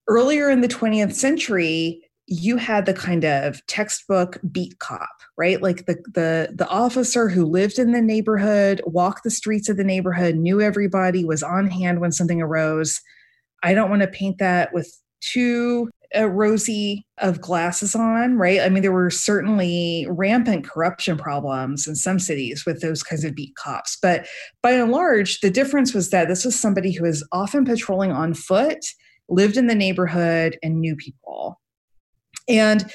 [0.07, 5.61] earlier in the 20th century, you had the kind of textbook beat cop, right?
[5.61, 9.83] Like the the the officer who lived in the neighborhood, walked the streets of the
[9.83, 13.01] neighborhood, knew everybody, was on hand when something arose.
[13.61, 14.97] I don't want to paint that with
[15.31, 18.59] too a uh, rosy of glasses on, right?
[18.59, 23.33] I mean, there were certainly rampant corruption problems in some cities with those kinds of
[23.33, 23.97] beat cops.
[23.99, 24.27] But
[24.61, 28.35] by and large, the difference was that this was somebody who was often patrolling on
[28.35, 28.85] foot,
[29.27, 31.59] lived in the neighborhood, and knew people.
[32.47, 32.91] And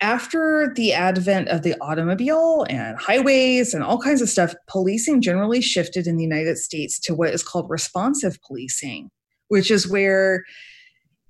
[0.00, 5.60] after the advent of the automobile and highways and all kinds of stuff, policing generally
[5.60, 9.10] shifted in the United States to what is called responsive policing,
[9.48, 10.44] which is where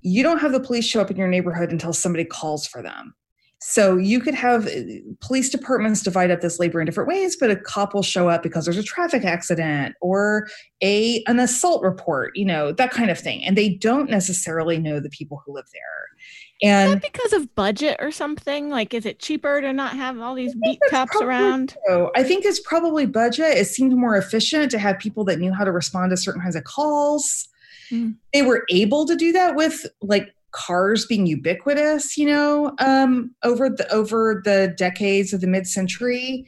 [0.03, 3.15] you don't have the police show up in your neighborhood until somebody calls for them.
[3.61, 4.81] So you could have uh,
[5.21, 8.43] police departments divide up this labor in different ways, but a cop will show up
[8.43, 10.47] because there's a traffic accident or
[10.81, 13.45] a an assault report, you know, that kind of thing.
[13.45, 16.71] And they don't necessarily know the people who live there.
[16.71, 18.71] And because of budget or something?
[18.71, 21.77] Like is it cheaper to not have all these beat cops around?
[21.89, 22.13] So.
[22.15, 23.59] I think it's probably budget.
[23.59, 26.57] It seemed more efficient to have people that knew how to respond to certain kinds
[26.57, 27.49] of calls.
[27.91, 28.17] Mm.
[28.33, 33.69] They were able to do that with like cars being ubiquitous, you know, um, over
[33.69, 36.47] the over the decades of the mid-century.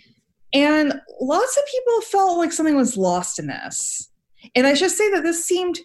[0.53, 4.11] And lots of people felt like something was lost in this.
[4.55, 5.79] And I should say that this seemed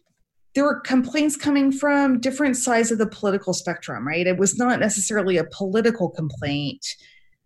[0.55, 4.25] there were complaints coming from different sides of the political spectrum, right?
[4.25, 6.85] It was not necessarily a political complaint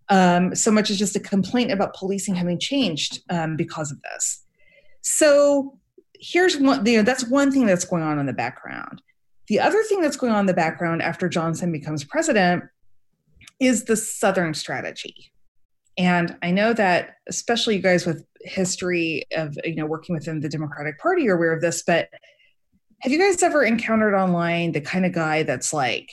[0.10, 4.44] um, so much as just a complaint about policing having changed um, because of this.
[5.02, 5.79] So
[6.20, 9.02] here's one, you know, that's one thing that's going on in the background.
[9.48, 12.64] The other thing that's going on in the background after Johnson becomes president
[13.60, 15.32] is the Southern strategy.
[15.98, 20.48] And I know that, especially you guys with history of you know working within the
[20.48, 22.10] Democratic Party are aware of this, but
[23.02, 26.10] have you guys ever encountered online the kind of guy that's like,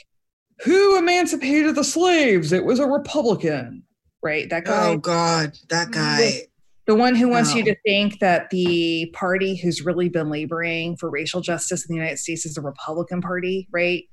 [0.63, 2.53] "Who emancipated the slaves?
[2.53, 3.85] It was a Republican."
[4.23, 4.51] Right?
[4.51, 4.89] That guy.
[4.89, 6.47] Oh God, that guy.
[6.87, 7.57] The one who wants no.
[7.57, 11.99] you to think that the party who's really been laboring for racial justice in the
[11.99, 14.05] United States is the Republican Party, right?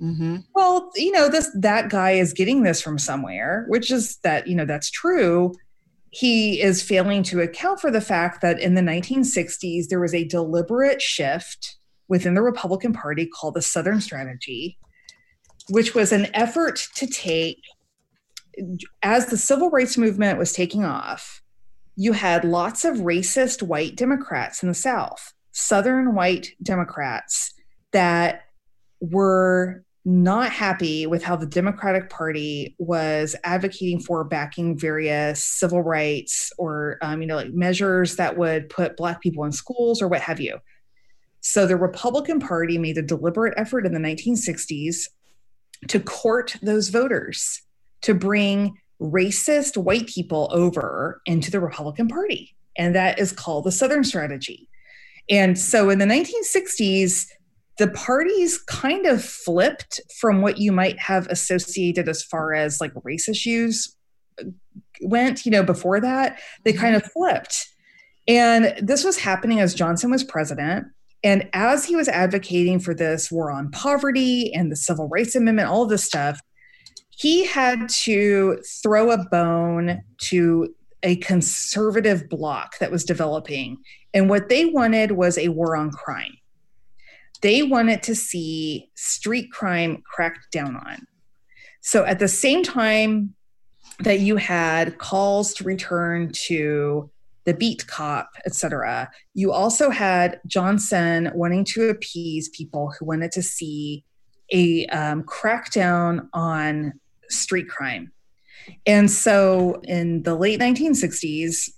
[0.00, 0.36] Mm-hmm.
[0.54, 4.54] Well, you know, this that guy is getting this from somewhere, which is that you
[4.54, 5.52] know that's true.
[6.10, 10.24] He is failing to account for the fact that in the 1960s there was a
[10.24, 11.76] deliberate shift
[12.08, 14.78] within the Republican Party called the Southern Strategy,
[15.68, 17.62] which was an effort to take
[19.02, 21.42] as the civil rights movement was taking off
[21.96, 27.54] you had lots of racist white Democrats in the South, Southern white Democrats
[27.92, 28.42] that
[29.00, 36.52] were not happy with how the Democratic Party was advocating for backing various civil rights
[36.56, 40.22] or, um, you know, like measures that would put Black people in schools or what
[40.22, 40.58] have you.
[41.42, 45.08] So the Republican Party made a deliberate effort in the 1960s
[45.88, 47.62] to court those voters,
[48.02, 52.54] to bring racist white people over into the Republican Party.
[52.76, 54.68] And that is called the Southern Strategy.
[55.28, 57.26] And so in the 1960s,
[57.78, 62.92] the parties kind of flipped from what you might have associated as far as like
[63.04, 63.96] race issues
[64.38, 64.44] uh,
[65.00, 67.68] went, you know, before that, they kind of flipped.
[68.28, 70.88] And this was happening as Johnson was president.
[71.22, 75.68] And as he was advocating for this war on poverty and the Civil Rights Amendment,
[75.68, 76.40] all of this stuff,
[77.20, 83.76] he had to throw a bone to a conservative bloc that was developing.
[84.14, 86.38] And what they wanted was a war on crime.
[87.42, 91.06] They wanted to see street crime cracked down on.
[91.82, 93.34] So at the same time
[93.98, 97.10] that you had calls to return to
[97.44, 103.42] the beat cop, etc., you also had Johnson wanting to appease people who wanted to
[103.42, 104.04] see
[104.54, 106.94] a um, crackdown on
[107.30, 108.12] street crime.
[108.86, 111.70] And so in the late 1960s,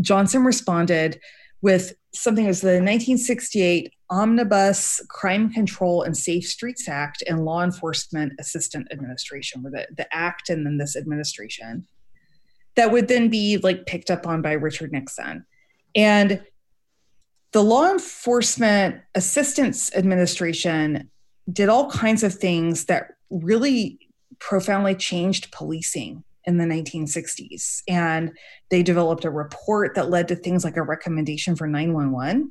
[0.00, 1.20] Johnson responded
[1.62, 8.32] with something as the 1968 Omnibus Crime Control and Safe Streets Act and Law Enforcement
[8.40, 11.86] Assistance Administration, where the, the act and then this administration
[12.76, 15.44] that would then be like picked up on by Richard Nixon.
[15.94, 16.42] And
[17.52, 21.10] the Law Enforcement Assistance Administration
[21.52, 23.99] did all kinds of things that really
[24.40, 27.82] profoundly changed policing in the 1960s.
[27.88, 28.32] And
[28.70, 32.50] they developed a report that led to things like a recommendation for 911.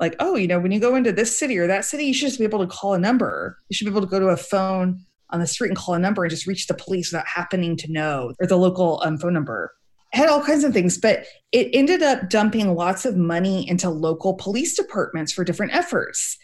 [0.00, 2.28] Like, oh, you know, when you go into this city or that city, you should
[2.28, 3.58] just be able to call a number.
[3.68, 5.98] You should be able to go to a phone on the street and call a
[5.98, 9.32] number and just reach the police without happening to know or the local um, phone
[9.32, 9.72] number.
[10.12, 13.90] It had all kinds of things, but it ended up dumping lots of money into
[13.90, 16.38] local police departments for different efforts.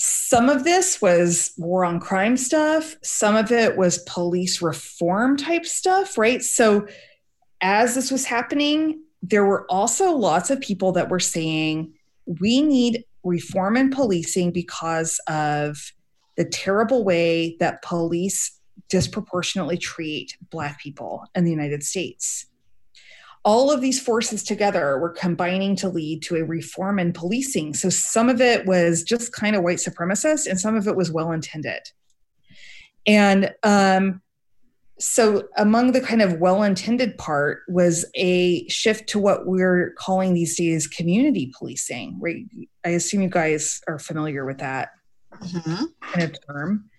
[0.00, 5.66] Some of this was war on crime stuff, some of it was police reform type
[5.66, 6.40] stuff, right?
[6.40, 6.86] So,
[7.60, 11.94] as this was happening, there were also lots of people that were saying,
[12.26, 15.92] we need reform in policing because of
[16.36, 18.56] the terrible way that police
[18.88, 22.46] disproportionately treat Black people in the United States
[23.44, 27.74] all of these forces together were combining to lead to a reform in policing.
[27.74, 31.10] So some of it was just kind of white supremacist, and some of it was
[31.10, 31.80] well intended.
[33.06, 34.20] And um,
[34.98, 40.34] so, among the kind of well intended part was a shift to what we're calling
[40.34, 42.44] these days community policing, right?
[42.84, 44.90] I assume you guys are familiar with that
[45.34, 45.84] mm-hmm.
[46.02, 46.90] kind of term.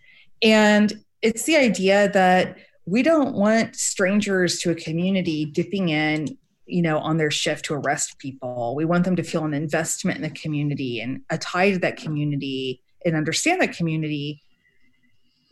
[0.42, 2.58] And it's the idea that
[2.90, 7.74] we don't want strangers to a community dipping in you know on their shift to
[7.74, 8.76] arrest people.
[8.76, 11.98] We want them to feel an investment in the community and a tie to that
[11.98, 14.42] community and understand that community.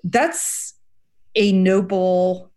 [0.03, 0.73] That's
[1.35, 2.51] a noble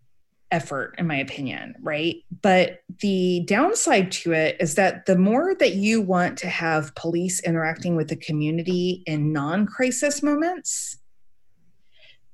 [0.52, 2.16] effort in my opinion right?
[2.42, 7.40] But the downside to it is that the more that you want to have police
[7.44, 10.96] interacting with the community in non-crisis moments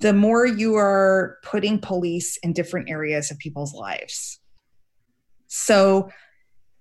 [0.00, 4.40] the more you are putting police in different areas of people's lives
[5.48, 6.10] so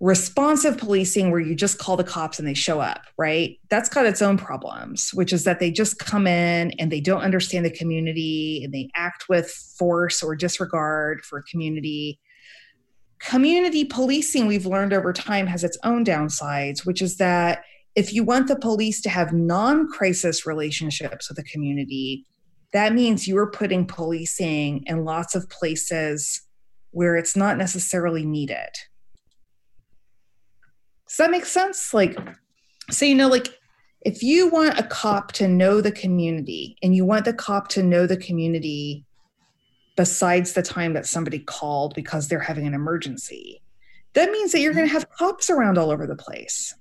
[0.00, 3.58] responsive policing where you just call the cops and they show up, right?
[3.70, 7.22] That's got its own problems, which is that they just come in and they don't
[7.22, 12.20] understand the community and they act with force or disregard for community.
[13.20, 17.62] Community policing, we've learned over time, has its own downsides, which is that
[17.94, 22.26] if you want the police to have non crisis relationships with the community,
[22.72, 26.42] that means you are putting policing in lots of places
[26.90, 28.70] where it's not necessarily needed
[31.06, 31.94] does that make sense?
[31.94, 32.18] Like,
[32.90, 33.48] so you know, like
[34.02, 37.82] if you want a cop to know the community and you want the cop to
[37.82, 39.04] know the community
[39.96, 43.62] besides the time that somebody called because they're having an emergency,
[44.14, 44.80] that means that you're mm-hmm.
[44.80, 46.74] going to have cops around all over the place.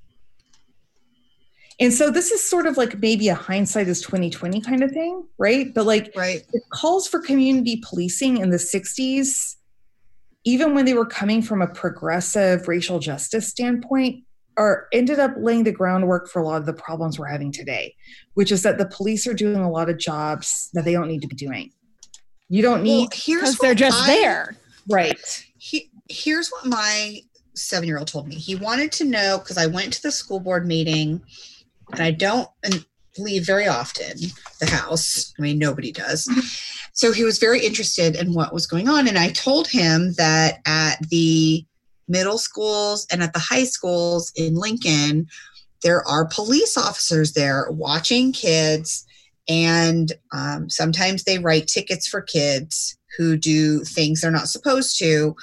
[1.80, 5.26] And so this is sort of like maybe a hindsight is 2020 kind of thing,
[5.38, 5.74] right?
[5.74, 6.42] But like right.
[6.54, 9.56] the calls for community policing in the 60s
[10.46, 14.24] even when they were coming from a progressive racial justice standpoint,
[14.58, 17.94] are ended up laying the groundwork for a lot of the problems we're having today,
[18.36, 21.22] which is that the police are doing a lot of jobs that they don't need
[21.22, 21.72] to be doing.
[22.48, 24.56] You don't need because they're just I, there,
[24.88, 25.46] right?
[25.58, 27.20] He, here's what my
[27.54, 28.36] seven year old told me.
[28.36, 31.22] He wanted to know because I went to the school board meeting,
[31.92, 32.50] and I don't
[33.18, 34.18] leave very often
[34.60, 35.34] the house.
[35.38, 36.30] I mean, nobody does.
[36.94, 39.08] So he was very interested in what was going on.
[39.08, 41.66] And I told him that at the
[42.08, 45.28] middle schools and at the high schools in Lincoln,
[45.84, 49.06] there are police officers there watching kids.
[49.48, 55.36] And um, sometimes they write tickets for kids who do things they're not supposed to.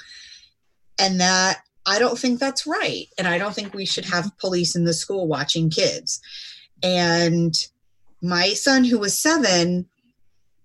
[0.99, 3.07] And that I don't think that's right.
[3.17, 6.21] And I don't think we should have police in the school watching kids.
[6.81, 7.53] And
[8.21, 9.87] my son, who was seven,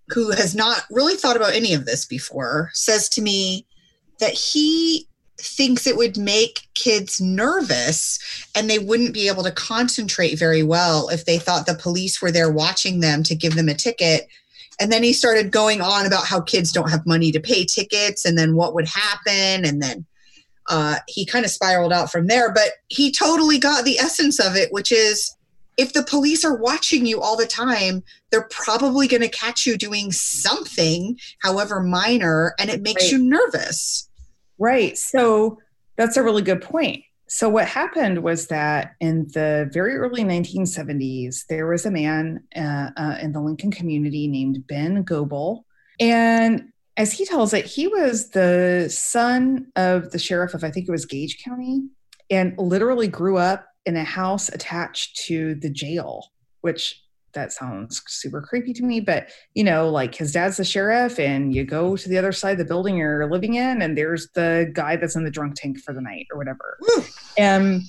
[0.08, 3.66] who has not really thought about any of this before, says to me
[4.20, 5.06] that he
[5.40, 8.18] thinks it would make kids nervous
[8.56, 12.32] and they wouldn't be able to concentrate very well if they thought the police were
[12.32, 14.28] there watching them to give them a ticket.
[14.80, 18.24] And then he started going on about how kids don't have money to pay tickets
[18.24, 19.64] and then what would happen.
[19.64, 20.06] And then
[20.68, 22.52] uh, he kind of spiraled out from there.
[22.52, 25.34] But he totally got the essence of it, which is
[25.76, 29.78] if the police are watching you all the time, they're probably going to catch you
[29.78, 33.12] doing something, however minor, and it makes right.
[33.12, 34.08] you nervous.
[34.58, 34.98] Right.
[34.98, 35.58] So
[35.96, 37.04] that's a really good point.
[37.30, 42.90] So, what happened was that in the very early 1970s, there was a man uh,
[42.96, 45.66] uh, in the Lincoln community named Ben Goebel.
[46.00, 50.88] And as he tells it, he was the son of the sheriff of, I think
[50.88, 51.84] it was Gage County,
[52.28, 56.26] and literally grew up in a house attached to the jail,
[56.60, 57.00] which
[57.34, 61.54] that sounds super creepy to me, but you know, like his dad's the sheriff, and
[61.54, 64.68] you go to the other side of the building you're living in, and there's the
[64.74, 66.78] guy that's in the drunk tank for the night or whatever.
[67.38, 67.82] and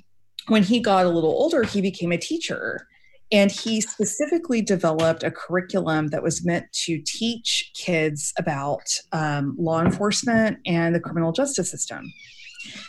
[0.50, 2.88] when he got a little older, he became a teacher.
[3.32, 9.82] And he specifically developed a curriculum that was meant to teach kids about um, law
[9.82, 12.12] enforcement and the criminal justice system.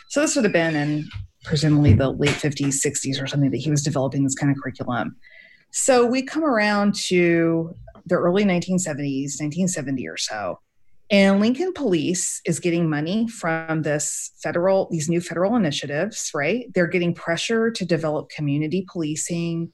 [0.09, 1.07] So this would have been in
[1.43, 5.15] presumably the late 50s, 60s or something that he was developing this kind of curriculum.
[5.71, 7.73] So we come around to
[8.05, 10.59] the early 1970s, 1970 or so,
[11.11, 16.67] and Lincoln Police is getting money from this federal, these new federal initiatives, right?
[16.73, 19.73] They're getting pressure to develop community policing.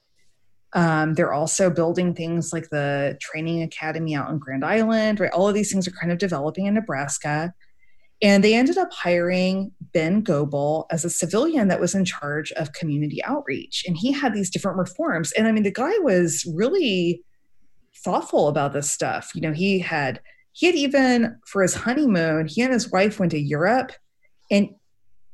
[0.73, 5.31] Um, they're also building things like the training academy out in Grand Island, right?
[5.31, 7.53] All of these things are kind of developing in Nebraska.
[8.21, 12.73] And they ended up hiring Ben Goebel as a civilian that was in charge of
[12.73, 13.83] community outreach.
[13.87, 15.31] And he had these different reforms.
[15.33, 17.23] And I mean, the guy was really
[18.03, 19.31] thoughtful about this stuff.
[19.35, 20.19] You know, he had
[20.53, 23.91] he had even for his honeymoon, he and his wife went to Europe
[24.49, 24.69] and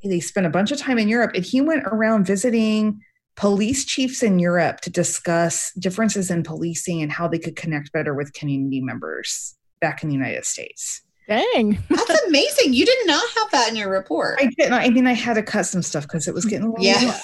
[0.02, 3.00] they spent a bunch of time in Europe and he went around visiting
[3.36, 8.14] police chiefs in Europe to discuss differences in policing and how they could connect better
[8.14, 11.02] with community members back in the United States.
[11.28, 11.82] Dang.
[11.88, 12.74] That's amazing.
[12.74, 14.38] You did not have that in your report.
[14.40, 14.74] I didn't.
[14.74, 17.18] I mean, I had to cut some stuff because it was getting a little Yeah.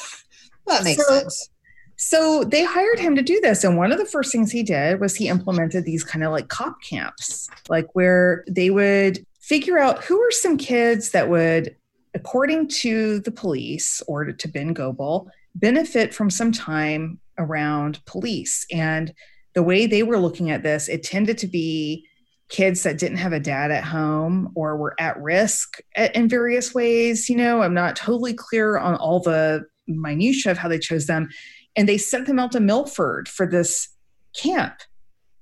[0.64, 1.50] Well, that makes so, sense.
[1.96, 3.62] So they hired him to do this.
[3.62, 6.48] And one of the first things he did was he implemented these kind of like
[6.48, 11.76] cop camps, like where they would figure out who are some kids that would,
[12.14, 18.66] according to the police or to Ben Goebel, benefit from some time around police.
[18.72, 19.12] And
[19.54, 22.06] the way they were looking at this, it tended to be
[22.48, 25.78] kids that didn't have a dad at home or were at risk
[26.14, 27.28] in various ways.
[27.28, 31.28] You know, I'm not totally clear on all the minutia of how they chose them.
[31.76, 33.88] And they sent them out to Milford for this
[34.36, 34.74] camp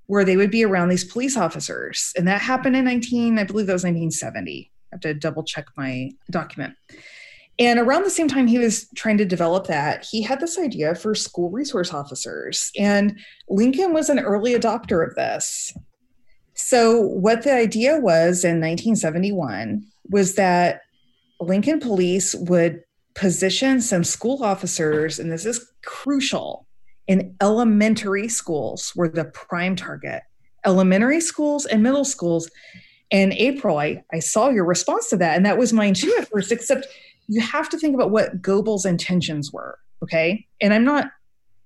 [0.07, 2.13] where they would be around these police officers.
[2.17, 4.71] And that happened in 19, I believe that was 1970.
[4.71, 6.75] I have to double check my document.
[7.59, 10.95] And around the same time he was trying to develop that, he had this idea
[10.95, 12.71] for school resource officers.
[12.79, 15.73] And Lincoln was an early adopter of this.
[16.55, 20.83] So, what the idea was in 1971 was that
[21.41, 22.83] Lincoln police would
[23.15, 26.67] position some school officers, and this is crucial,
[27.09, 30.23] in elementary schools were the prime target.
[30.65, 32.51] Elementary schools and middle schools.
[33.11, 36.29] And April, I, I saw your response to that, and that was mine too at
[36.29, 36.87] first, except
[37.29, 39.79] you have to think about what Goebel's intentions were.
[40.03, 40.47] Okay.
[40.61, 41.11] And I'm not,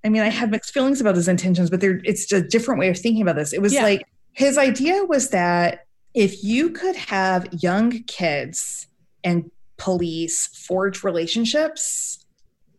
[0.04, 2.88] I mean, I have mixed feelings about his intentions, but they it's a different way
[2.88, 3.52] of thinking about this.
[3.52, 3.84] It was yeah.
[3.84, 8.86] like his idea was that if you could have young kids
[9.22, 12.24] and police forge relationships,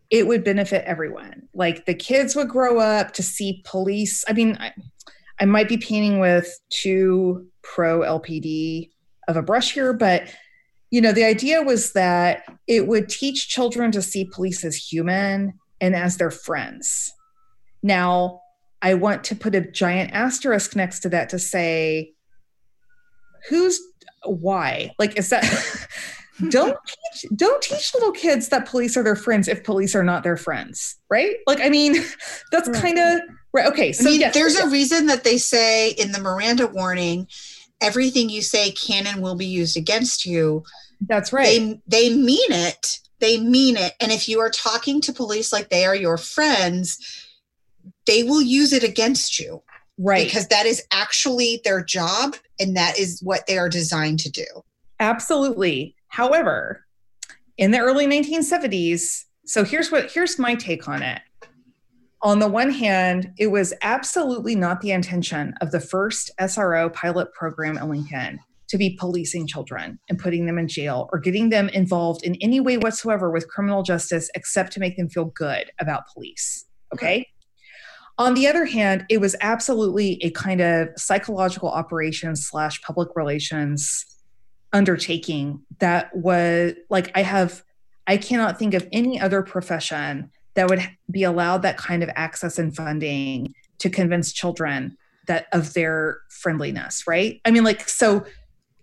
[0.09, 1.47] it would benefit everyone.
[1.53, 4.23] Like the kids would grow up to see police.
[4.27, 4.73] I mean, I,
[5.39, 8.89] I might be painting with too pro LPD
[9.27, 10.23] of a brush here, but
[10.93, 15.53] you know, the idea was that it would teach children to see police as human
[15.81, 17.11] and as their friends.
[17.81, 18.41] Now,
[18.79, 22.13] I want to put a giant asterisk next to that to say,
[23.49, 23.81] who's
[24.23, 24.91] why?
[24.99, 25.43] Like, is that
[26.49, 30.21] don't teach don't teach little kids that police are their friends if police are not
[30.21, 31.37] their friends, right?
[31.47, 31.93] Like, I mean,
[32.51, 32.81] that's right.
[32.81, 33.21] kind of
[33.51, 33.65] right.
[33.65, 34.67] Okay, so I mean, yes, there's yes.
[34.67, 37.27] a reason that they say in the Miranda warning,
[37.81, 40.63] everything you say can and will be used against you
[41.07, 41.79] that's right.
[41.87, 42.99] They they mean it.
[43.19, 43.93] They mean it.
[43.99, 46.97] And if you are talking to police like they are your friends,
[48.05, 49.61] they will use it against you.
[49.97, 50.25] Right.
[50.25, 54.45] Because that is actually their job and that is what they are designed to do.
[54.99, 55.95] Absolutely.
[56.07, 56.85] However,
[57.57, 61.21] in the early 1970s, so here's what here's my take on it.
[62.21, 67.33] On the one hand, it was absolutely not the intention of the first SRO pilot
[67.33, 68.39] program in Lincoln
[68.69, 72.59] to be policing children and putting them in jail or getting them involved in any
[72.59, 76.65] way whatsoever with criminal justice except to make them feel good about police.
[76.93, 77.05] Mm-hmm.
[77.05, 77.27] Okay.
[78.19, 84.05] On the other hand, it was absolutely a kind of psychological operation slash public relations
[84.71, 87.63] undertaking that was like I have
[88.05, 92.59] I cannot think of any other profession that would be allowed that kind of access
[92.59, 94.97] and funding to convince children
[95.27, 97.39] that of their friendliness, right?
[97.45, 98.25] I mean like so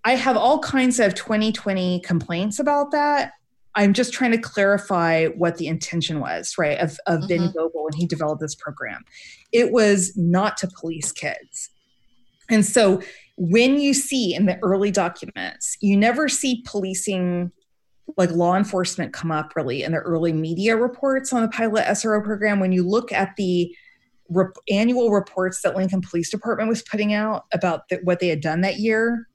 [0.05, 3.33] I have all kinds of 2020 complaints about that.
[3.75, 7.29] I'm just trying to clarify what the intention was, right, of, of mm-hmm.
[7.29, 9.05] Ben Goebel when he developed this program.
[9.53, 11.71] It was not to police kids.
[12.49, 13.01] And so
[13.37, 17.53] when you see in the early documents, you never see policing
[18.17, 22.23] like law enforcement come up really in the early media reports on the pilot SRO
[22.25, 22.59] program.
[22.59, 23.75] When you look at the
[24.29, 28.41] re- annual reports that Lincoln Police Department was putting out about the, what they had
[28.41, 29.29] done that year,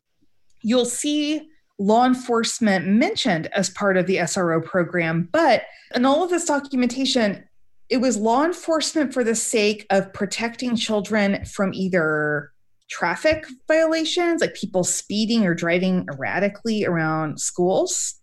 [0.66, 1.48] you'll see
[1.78, 5.30] law enforcement mentioned as part of the SRO program.
[5.32, 5.62] But
[5.94, 7.48] in all of this documentation,
[7.88, 12.52] it was law enforcement for the sake of protecting children from either
[12.90, 18.16] traffic violations, like people speeding or driving erratically around schools,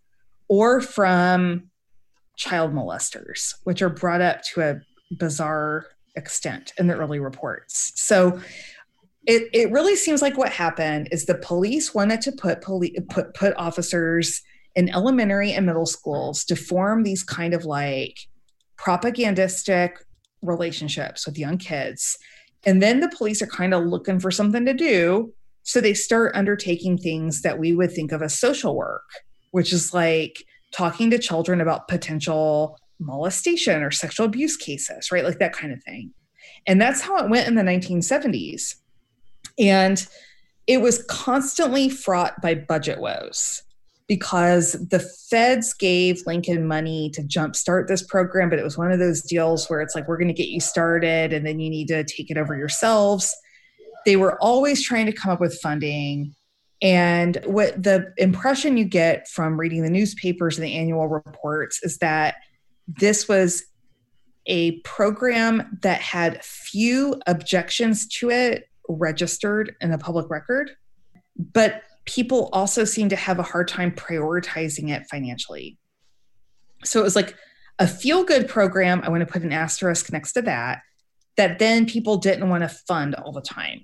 [0.49, 1.69] or from
[2.35, 4.81] child molesters, which are brought up to a
[5.17, 5.85] bizarre
[6.17, 7.93] extent in the early reports.
[7.95, 8.41] So
[9.25, 13.33] it, it really seems like what happened is the police wanted to put poli- put
[13.33, 14.41] put officers
[14.75, 18.17] in elementary and middle schools to form these kind of like
[18.77, 19.97] propagandistic
[20.41, 22.17] relationships with young kids.
[22.65, 25.33] And then the police are kind of looking for something to do.
[25.63, 29.03] So they start undertaking things that we would think of as social work
[29.53, 30.43] which is like
[30.73, 35.23] talking to children about potential molestation or sexual abuse cases right?
[35.23, 36.11] Like that kind of thing.
[36.67, 38.75] And that's how it went in the 1970s
[39.59, 40.05] and
[40.67, 43.63] it was constantly fraught by budget woes
[44.07, 48.99] because the feds gave Lincoln money to jumpstart this program, but it was one of
[48.99, 51.87] those deals where it's like, we're going to get you started and then you need
[51.87, 53.35] to take it over yourselves.
[54.05, 56.35] They were always trying to come up with funding.
[56.81, 61.97] And what the impression you get from reading the newspapers and the annual reports is
[61.99, 62.35] that
[62.87, 63.63] this was
[64.45, 70.71] a program that had few objections to it registered in the public record.
[71.37, 75.77] But people also seem to have a hard time prioritizing it financially.
[76.83, 77.35] So it was like
[77.79, 79.01] a feel good program.
[79.03, 80.81] I want to put an asterisk next to that,
[81.37, 83.83] that then people didn't want to fund all the time.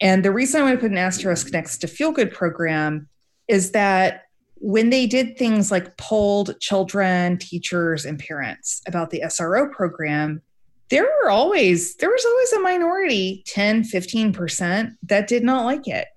[0.00, 3.08] And the reason I want to put an asterisk next to feel good program
[3.48, 4.22] is that
[4.56, 10.42] when they did things like polled children, teachers, and parents about the SRO program,
[10.90, 16.08] there were always there was always a minority 10 15% that did not like it.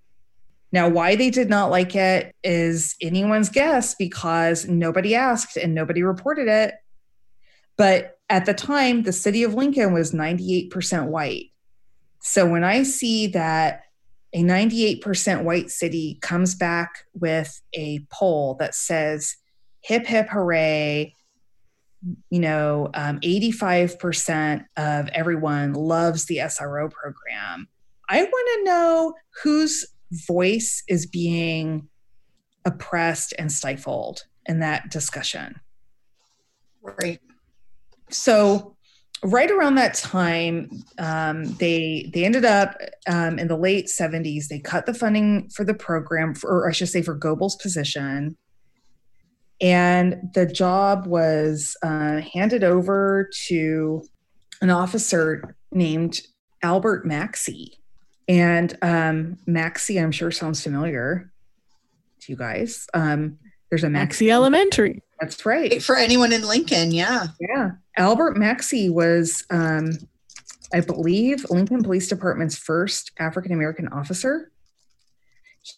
[0.71, 6.03] Now why they did not like it is anyone's guess because nobody asked and nobody
[6.03, 6.75] reported it.
[7.77, 11.51] But at the time the city of lincoln was 98% white.
[12.21, 13.83] So when i see that
[14.33, 19.37] a 98% white city comes back with a poll that says
[19.81, 21.15] hip hip hooray
[22.29, 27.67] you know um, 85% of everyone loves the sro program.
[28.09, 31.89] I want to know whose voice is being
[32.65, 35.59] oppressed and stifled in that discussion.
[36.81, 37.19] Right.
[38.09, 38.77] So
[39.23, 40.69] right around that time,
[40.99, 42.77] um, they they ended up
[43.07, 44.47] um, in the late '70s.
[44.47, 48.37] They cut the funding for the program, for, or I should say, for Goebel's position,
[49.59, 54.03] and the job was uh, handed over to
[54.61, 56.21] an officer named
[56.61, 57.79] Albert Maxey.
[58.27, 61.31] And um, Maxey, I'm sure, sounds familiar
[62.21, 62.87] to you guys.
[62.93, 63.39] Um,
[63.69, 65.01] there's a Maxey, Maxey Elementary.
[65.19, 65.81] That's right.
[65.81, 67.27] For anyone in Lincoln, yeah.
[67.39, 67.71] Yeah.
[67.95, 69.91] Albert Maxey was, um,
[70.73, 74.51] I believe, Lincoln Police Department's first African American officer.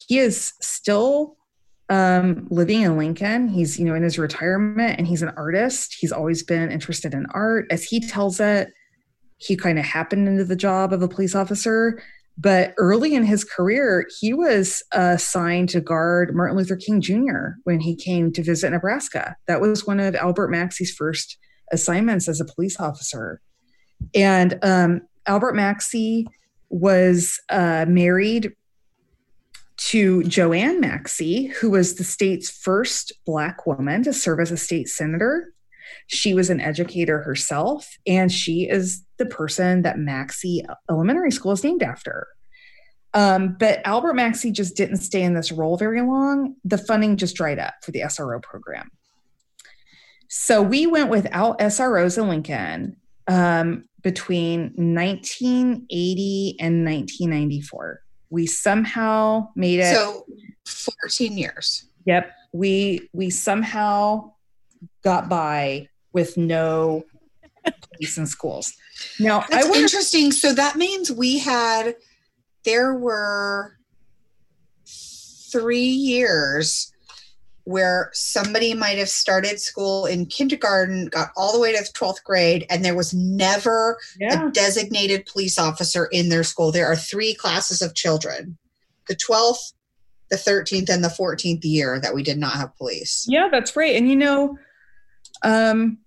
[0.08, 1.38] He is still
[1.90, 3.48] um, living in Lincoln.
[3.48, 5.96] He's, you know, in his retirement and he's an artist.
[6.00, 7.66] He's always been interested in art.
[7.72, 8.72] As he tells it,
[9.38, 12.02] he kind of happened into the job of a police officer
[12.42, 17.58] but early in his career, he was assigned to guard Martin Luther King Jr.
[17.66, 19.36] when he came to visit Nebraska.
[19.48, 21.38] That was one of Albert Maxey's first
[21.74, 23.42] assignments as a police officer.
[24.16, 26.28] And um, Albert Maxey
[26.70, 28.54] was uh, married
[29.80, 34.90] to JoAnn Maxey, who was the state's first Black woman to serve as a state
[34.90, 35.54] senator.
[36.08, 41.64] She was an educator herself, and she is the person that Maxey Elementary School is
[41.64, 42.28] named after.
[43.14, 46.56] Um, but Albert Maxey just didn't stay in this role very long.
[46.64, 48.90] The funding just dried up for the SRO program.
[50.28, 58.02] So we went without SROs in Lincoln um, between 1980 and 1994.
[58.30, 59.96] We somehow made it.
[59.96, 60.26] So
[60.66, 61.86] 14 years.
[62.06, 62.32] Yep.
[62.54, 64.34] We we somehow
[65.04, 67.06] got by with no
[67.82, 68.74] police in schools.
[69.20, 70.32] Now, that's I interesting.
[70.32, 71.96] So that means we had
[72.64, 73.78] there were
[74.86, 76.92] three years
[77.70, 82.66] where somebody might have started school in kindergarten, got all the way to 12th grade,
[82.68, 84.48] and there was never yeah.
[84.48, 86.72] a designated police officer in their school.
[86.72, 88.58] There are three classes of children
[89.08, 89.74] the 12th,
[90.32, 93.26] the 13th, and the 14th year that we did not have police.
[93.28, 93.96] Yeah, that's right.
[93.96, 94.58] And you know,
[95.44, 96.00] um,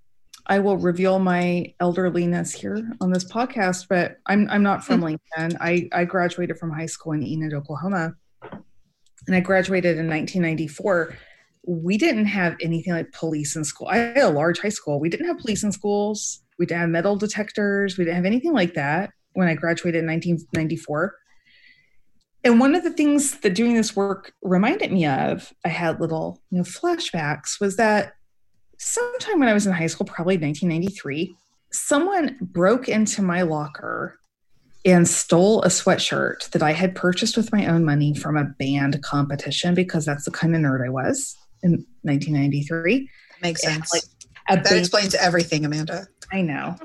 [0.46, 5.04] I will reveal my elderliness here on this podcast, but I'm I'm not from hmm.
[5.04, 5.58] Lincoln.
[5.60, 8.14] I, I graduated from high school in Enid, Oklahoma.
[9.28, 11.14] And I graduated in 1994.
[11.64, 13.88] We didn't have anything like police in school.
[13.88, 14.98] I had a large high school.
[14.98, 16.40] We didn't have police in schools.
[16.58, 17.96] We didn't have metal detectors.
[17.96, 21.14] We didn't have anything like that when I graduated in 1994.
[22.44, 26.40] And one of the things that doing this work reminded me of, I had little,
[26.50, 28.14] you know, flashbacks, was that
[28.78, 31.36] sometime when I was in high school, probably 1993,
[31.70, 34.18] someone broke into my locker
[34.84, 39.00] and stole a sweatshirt that I had purchased with my own money from a band
[39.02, 43.08] competition because that's the kind of nerd I was in 1993.
[43.42, 43.92] Makes sense.
[43.92, 44.02] Like
[44.48, 46.06] that band- explains everything, Amanda.
[46.32, 46.76] I know.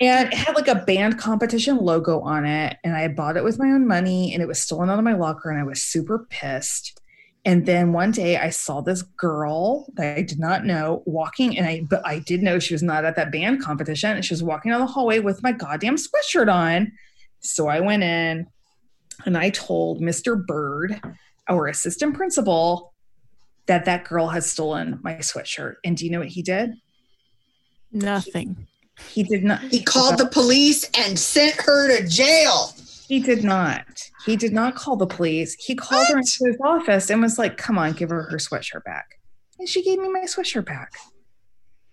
[0.00, 2.76] and it had like a band competition logo on it.
[2.84, 5.14] And I bought it with my own money and it was stolen out of my
[5.14, 5.50] locker.
[5.50, 7.00] And I was super pissed.
[7.44, 11.66] And then one day I saw this girl that I did not know walking, and
[11.66, 14.12] I but I did know she was not at that band competition.
[14.12, 16.92] And she was walking down the hallway with my goddamn sweatshirt on.
[17.40, 18.46] So I went in
[19.26, 20.44] and I told Mr.
[20.46, 21.00] Bird,
[21.48, 22.91] our assistant principal,
[23.72, 25.76] that that girl has stolen my sweatshirt.
[25.82, 26.74] And do you know what he did?
[27.90, 28.66] Nothing.
[29.08, 29.62] He, he did not.
[29.62, 32.74] He called the police and sent her to jail.
[33.08, 33.86] He did not.
[34.26, 35.54] He did not call the police.
[35.54, 36.12] He called what?
[36.12, 39.18] her into his office and was like, "Come on, give her her sweatshirt back."
[39.58, 40.92] And she gave me my sweatshirt back.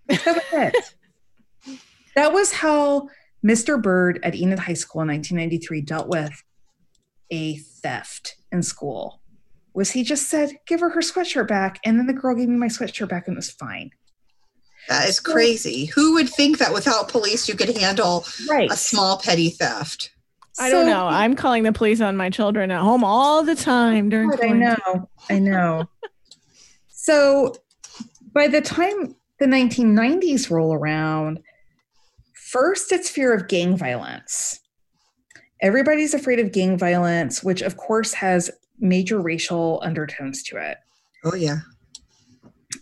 [0.07, 1.79] That was it.
[2.15, 3.07] that was how
[3.45, 3.81] Mr.
[3.81, 6.43] Bird at Enid High School in 1993 dealt with
[7.31, 9.18] a theft in school
[9.79, 11.79] was he just said, give her her sweatshirt back.
[11.85, 13.91] And then the girl gave me my sweatshirt back and it was fine.
[14.89, 15.85] That is crazy.
[15.85, 18.69] Who would think that without police you could handle right.
[18.69, 20.11] a small petty theft?
[20.59, 21.07] I don't know.
[21.07, 24.29] I'm calling the police on my children at home all the time during.
[24.29, 25.09] God, I know.
[25.29, 25.85] I know.
[26.89, 27.55] so,
[28.33, 31.39] by the time the 1990s roll around,
[32.33, 34.59] first it's fear of gang violence.
[35.61, 40.77] Everybody's afraid of gang violence, which of course has major racial undertones to it.
[41.23, 41.59] Oh yeah.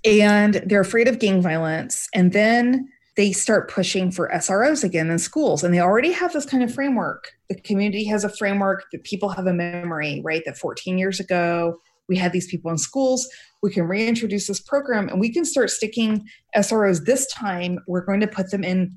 [0.05, 5.17] And they're afraid of gang violence, and then they start pushing for SROs again in
[5.17, 5.63] schools.
[5.63, 7.31] And they already have this kind of framework.
[7.49, 10.43] The community has a framework that people have a memory, right?
[10.45, 13.27] That 14 years ago, we had these people in schools.
[13.63, 17.05] We can reintroduce this program and we can start sticking SROs.
[17.05, 18.95] This time, we're going to put them in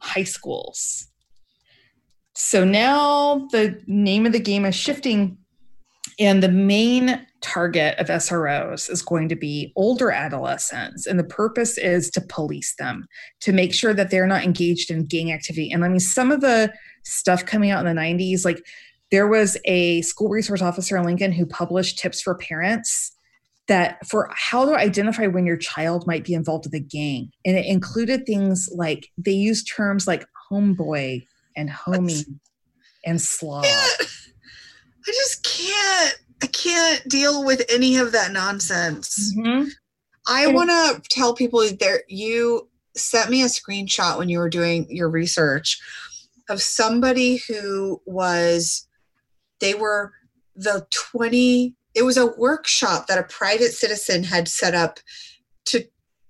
[0.00, 1.08] high schools.
[2.34, 5.38] So now the name of the game is shifting
[6.18, 11.06] and the main target of SROs is going to be older adolescents.
[11.06, 13.06] And the purpose is to police them,
[13.40, 15.70] to make sure that they're not engaged in gang activity.
[15.70, 16.72] And I mean, some of the
[17.04, 18.64] stuff coming out in the 90s, like
[19.10, 23.12] there was a school resource officer in Lincoln who published tips for parents
[23.68, 27.30] that for how to identify when your child might be involved with a gang.
[27.44, 32.24] And it included things like they used terms like homeboy and homie
[33.04, 33.66] and slob.
[35.06, 36.18] I just can't.
[36.42, 39.34] I can't deal with any of that nonsense.
[39.36, 39.68] Mm-hmm.
[40.26, 42.02] I want to tell people there.
[42.08, 45.80] You sent me a screenshot when you were doing your research
[46.48, 48.86] of somebody who was.
[49.60, 50.12] They were
[50.56, 51.74] the twenty.
[51.94, 54.98] It was a workshop that a private citizen had set up
[55.66, 55.84] to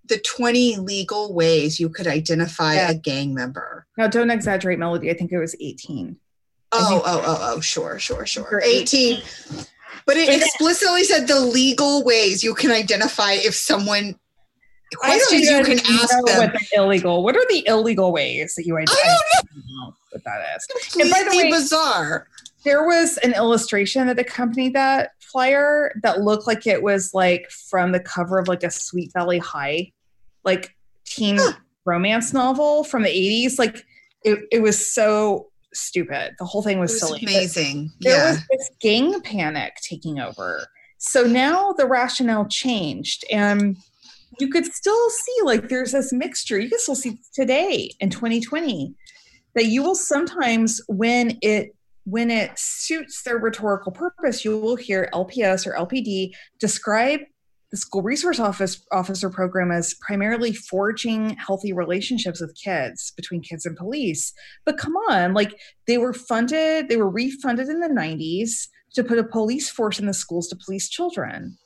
[0.07, 2.91] the 20 legal ways you could identify yeah.
[2.91, 3.87] a gang member.
[3.97, 5.11] Now, don't exaggerate, Melody.
[5.11, 6.17] I think it was 18.
[6.73, 8.63] Oh, oh, oh, oh, sure, sure, sure.
[8.65, 9.21] 18.
[10.07, 14.19] But it explicitly said the legal ways you can identify if someone
[14.97, 16.39] questions you can ask them.
[16.39, 17.23] What the illegal?
[17.23, 19.01] What are the illegal ways that you identify?
[19.01, 20.67] I don't know what that is.
[20.67, 22.27] Completely and by the way, bizarre.
[22.65, 27.93] There was an illustration that accompanied that flyer that looked like it was like from
[27.93, 29.93] the cover of like a Sweet Valley High,
[30.45, 31.53] like teen huh.
[31.85, 33.59] romance novel from the 80s.
[33.59, 33.85] Like
[34.25, 36.35] it, it was so stupid.
[36.39, 37.21] The whole thing was, was silly.
[37.23, 37.91] Amazing.
[38.01, 38.31] There yeah.
[38.33, 40.67] was this gang panic taking over.
[40.99, 43.77] So now the rationale changed and
[44.39, 46.59] you could still see like there's this mixture.
[46.59, 48.95] You can still see today in 2020
[49.55, 55.09] that you will sometimes when it when it suits their rhetorical purpose, you will hear
[55.13, 57.21] LPS or LPD describe
[57.73, 63.65] the school resource office officer program is primarily forging healthy relationships with kids between kids
[63.65, 64.33] and police.
[64.67, 69.19] But come on like they were funded they were refunded in the 90s to put
[69.19, 71.57] a police force in the schools to police children.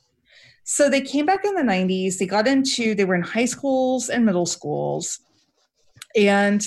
[0.62, 4.08] So they came back in the 90s they got into they were in high schools
[4.08, 5.18] and middle schools.
[6.16, 6.64] And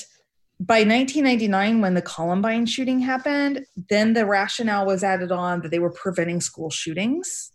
[0.60, 5.80] by 1999 when the columbine shooting happened then the rationale was added on that they
[5.80, 7.54] were preventing school shootings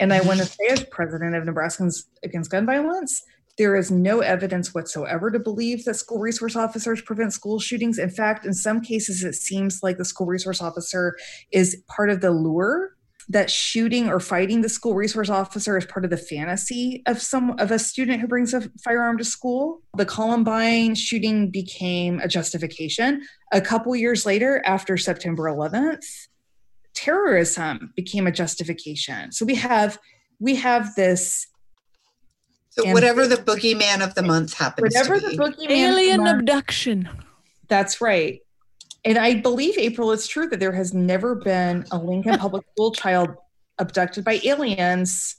[0.00, 3.22] and I want to say, as president of Nebraskans Against Gun Violence,
[3.58, 7.98] there is no evidence whatsoever to believe that school resource officers prevent school shootings.
[7.98, 11.16] In fact, in some cases, it seems like the school resource officer
[11.52, 12.96] is part of the lure
[13.28, 17.58] that shooting or fighting the school resource officer is part of the fantasy of some
[17.58, 19.80] of a student who brings a firearm to school.
[19.96, 23.22] The Columbine shooting became a justification.
[23.52, 26.04] A couple years later, after September 11th,
[26.94, 29.32] terrorism became a justification.
[29.32, 29.98] So we have
[30.40, 31.46] we have this.
[32.70, 37.08] So whatever the boogeyman of the month happens whatever the boogeyman alien abduction.
[37.68, 38.40] That's right.
[39.04, 42.92] And I believe April, it's true that there has never been a Lincoln Public School
[42.92, 43.30] child
[43.78, 45.36] abducted by aliens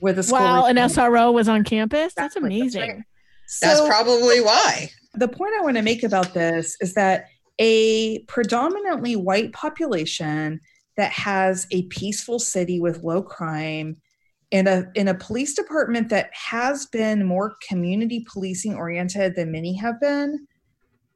[0.00, 0.38] with a school.
[0.38, 2.12] Wow, an SRO was on campus.
[2.14, 2.80] That's amazing.
[2.80, 3.04] That's, right.
[3.46, 4.90] so, That's probably why.
[5.14, 7.28] The point I want to make about this is that
[7.58, 10.60] a predominantly white population
[10.96, 13.96] that has a peaceful city with low crime
[14.50, 19.74] and a in a police department that has been more community policing oriented than many
[19.74, 20.46] have been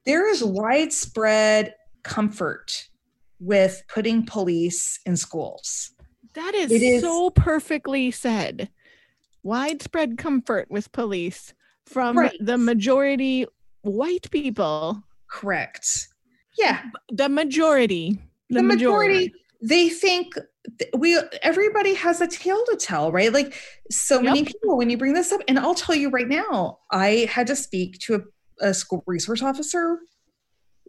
[0.07, 1.74] there is widespread
[2.05, 2.89] comfort
[3.41, 5.91] with putting police in schools.
[6.35, 8.70] That is, is so perfectly said.
[9.43, 11.53] Widespread comfort with police
[11.87, 12.37] from right.
[12.41, 13.47] the majority
[13.83, 15.03] white people.
[15.29, 16.09] Correct.
[16.57, 16.83] Yeah.
[17.11, 18.18] The majority.
[18.49, 20.34] The, the majority, majority they think
[20.96, 23.54] we everybody has a tale to tell right like
[23.90, 24.24] so yep.
[24.24, 27.46] many people when you bring this up and i'll tell you right now i had
[27.46, 29.98] to speak to a, a school resource officer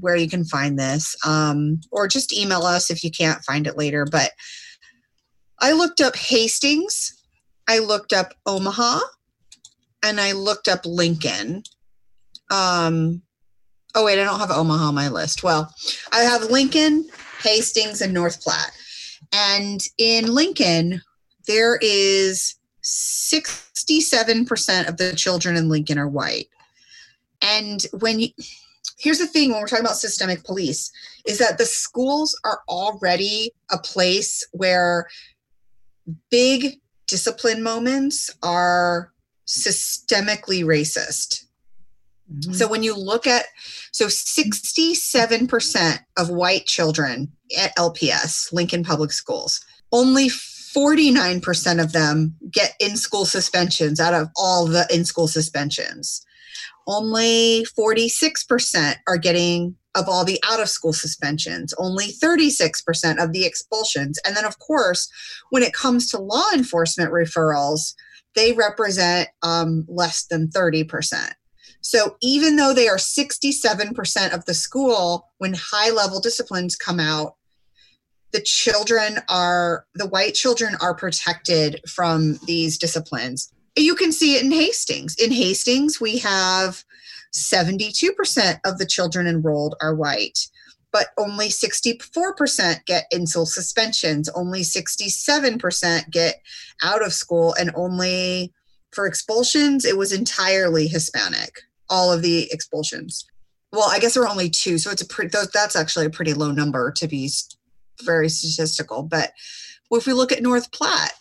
[0.00, 3.78] where you can find this, um, or just email us if you can't find it
[3.78, 4.04] later.
[4.04, 4.32] But
[5.60, 7.14] I looked up Hastings,
[7.66, 9.00] I looked up Omaha,
[10.02, 11.62] and I looked up Lincoln.
[12.50, 13.22] Um,
[13.96, 15.42] oh, wait, I don't have Omaha on my list.
[15.42, 15.74] Well,
[16.12, 17.08] I have Lincoln,
[17.42, 18.72] Hastings, and North Platte.
[19.32, 21.00] And in Lincoln,
[21.46, 26.46] there is 67% of the children in Lincoln are white.
[27.42, 28.28] And when you,
[28.98, 30.92] here's the thing when we're talking about systemic police
[31.26, 35.08] is that the schools are already a place where
[36.30, 36.76] big
[37.08, 39.12] discipline moments are
[39.46, 41.45] systemically racist.
[42.32, 42.52] Mm-hmm.
[42.52, 43.46] So when you look at
[43.92, 49.60] so 67% of white children at LPS, Lincoln Public Schools,
[49.92, 56.22] only 49% of them get in school suspensions out of all the in school suspensions.
[56.88, 63.46] Only 46% are getting of all the out of school suspensions, only 36% of the
[63.46, 64.20] expulsions.
[64.26, 65.08] And then, of course,
[65.50, 67.94] when it comes to law enforcement referrals,
[68.34, 71.32] they represent um, less than 30%.
[71.86, 77.36] So even though they are 67% of the school, when high level disciplines come out,
[78.32, 83.52] the children are the white children are protected from these disciplines.
[83.76, 85.14] You can see it in hastings.
[85.14, 86.82] In hastings we have
[87.32, 90.48] 72% of the children enrolled are white
[90.92, 94.30] but only 64% get in-school suspensions.
[94.30, 96.40] Only 67% get
[96.82, 98.54] out of school and only
[98.92, 101.52] for expulsions it was entirely hispanic
[101.88, 103.26] all of the expulsions
[103.72, 106.34] well i guess there were only two so it's a pretty that's actually a pretty
[106.34, 107.28] low number to be
[108.02, 109.02] very statistical.
[109.02, 109.32] But
[109.90, 111.12] if we look at North Platte,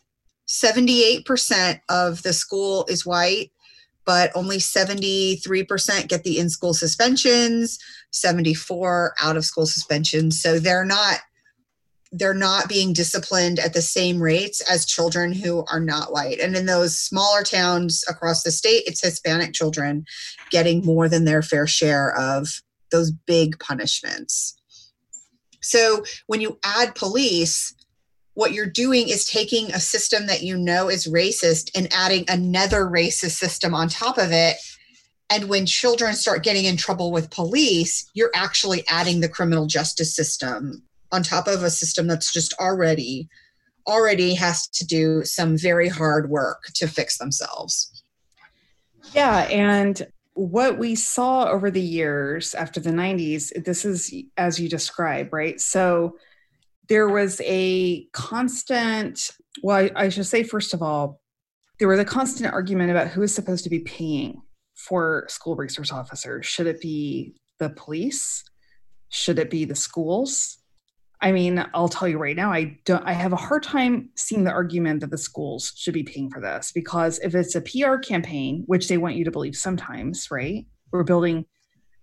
[0.48, 3.52] 78% of the school is white,
[4.06, 7.80] but only 73% get the in school suspensions,
[8.12, 10.42] 74 out of school suspensions.
[10.42, 11.20] So they're not
[12.18, 16.40] they're not being disciplined at the same rates as children who are not white.
[16.40, 20.06] And in those smaller towns across the state, it's Hispanic children
[20.50, 22.48] getting more than their fair share of
[22.92, 24.58] those big punishments.
[25.62, 27.74] So when you add police,
[28.34, 32.86] what you're doing is taking a system that you know is racist and adding another
[32.86, 34.56] racist system on top of it.
[35.30, 40.16] And when children start getting in trouble with police, you're actually adding the criminal justice
[40.16, 40.84] system
[41.16, 43.28] on top of a system that's just already
[43.88, 48.04] already has to do some very hard work to fix themselves.
[49.14, 54.68] Yeah, and what we saw over the years after the 90s, this is as you
[54.68, 55.62] describe, right?
[55.62, 56.18] So
[56.90, 59.32] there was a constant,
[59.64, 61.22] well, I, I should say, first of all,
[61.80, 64.42] there was a constant argument about who is supposed to be paying
[64.76, 66.46] for school resource officers.
[66.46, 68.44] Should it be the police?
[69.10, 70.58] Should it be the schools?
[71.22, 74.44] I mean, I'll tell you right now, I don't I have a hard time seeing
[74.44, 77.98] the argument that the schools should be paying for this because if it's a PR
[77.98, 80.66] campaign, which they want you to believe sometimes, right?
[80.92, 81.46] We're building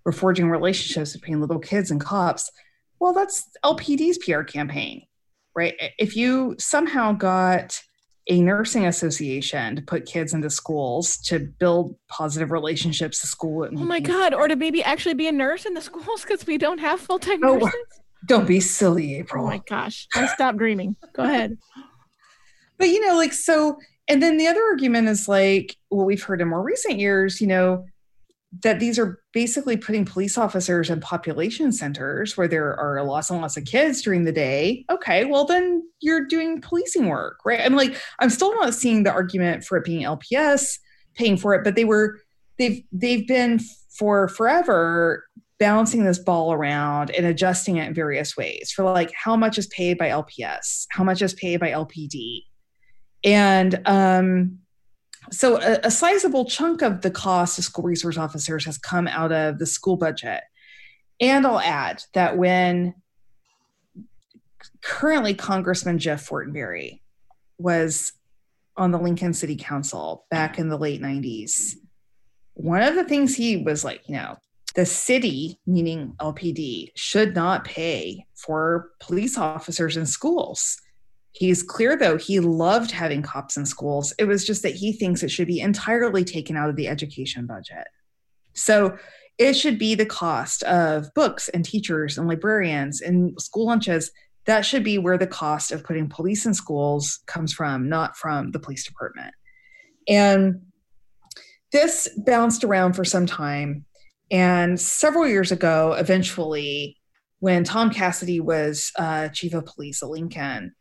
[0.04, 2.50] we're forging relationships between little kids and cops.
[2.98, 5.02] Well, that's LPD's PR campaign,
[5.54, 5.74] right?
[5.98, 7.80] If you somehow got
[8.28, 13.68] a nursing association to put kids into schools to build positive relationships to school.
[13.68, 14.32] oh my God.
[14.32, 17.18] Or to maybe actually be a nurse in the schools because we don't have full
[17.18, 18.01] time oh, nurses.
[18.26, 19.44] Don't be silly, April.
[19.44, 20.06] Oh my gosh.
[20.14, 20.96] I stopped dreaming.
[21.14, 21.58] Go ahead.
[22.78, 26.40] But you know, like so and then the other argument is like what we've heard
[26.40, 27.84] in more recent years, you know,
[28.62, 33.40] that these are basically putting police officers in population centers where there are lots and
[33.40, 34.84] lots of kids during the day.
[34.90, 37.60] Okay, well then you're doing policing work, right?
[37.60, 40.78] I'm like, I'm still not seeing the argument for it being LPS
[41.14, 42.20] paying for it, but they were
[42.58, 43.60] they've they've been
[43.96, 45.24] for forever
[45.62, 49.68] bouncing this ball around and adjusting it in various ways for like how much is
[49.68, 52.40] paid by LPS, how much is paid by LPD.
[53.22, 54.58] And um,
[55.30, 59.30] so a, a sizable chunk of the cost of school resource officers has come out
[59.30, 60.40] of the school budget.
[61.20, 62.94] And I'll add that when
[64.82, 67.02] currently Congressman Jeff Fortenberry
[67.58, 68.14] was
[68.76, 71.74] on the Lincoln City Council back in the late 90s,
[72.54, 74.38] one of the things he was like, you know,
[74.74, 80.78] the city, meaning LPD, should not pay for police officers in schools.
[81.32, 84.12] He's clear, though, he loved having cops in schools.
[84.18, 87.46] It was just that he thinks it should be entirely taken out of the education
[87.46, 87.86] budget.
[88.54, 88.98] So
[89.38, 94.12] it should be the cost of books and teachers and librarians and school lunches.
[94.44, 98.50] That should be where the cost of putting police in schools comes from, not from
[98.50, 99.34] the police department.
[100.08, 100.62] And
[101.72, 103.86] this bounced around for some time.
[104.32, 106.96] And several years ago, eventually,
[107.40, 110.74] when Tom Casady was uh, chief of police at Lincoln,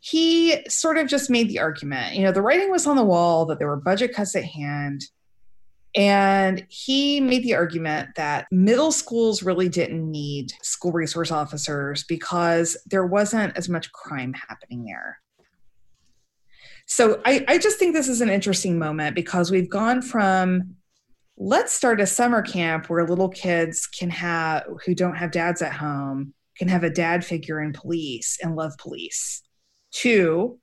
[0.00, 2.16] he sort of just made the argument.
[2.16, 5.02] You know, the writing was on the wall that there were budget cuts at hand.
[5.94, 12.76] And he made the argument that middle schools really didn't need school resource officers because
[12.86, 15.20] there wasn't as much crime happening there.
[16.86, 20.76] So I, I just think this is an interesting moment because we've gone from
[21.36, 25.72] let's start a summer camp where little kids can have who don't have dads at
[25.72, 29.42] home can have a dad figure in police and love police.
[29.90, 30.58] Two,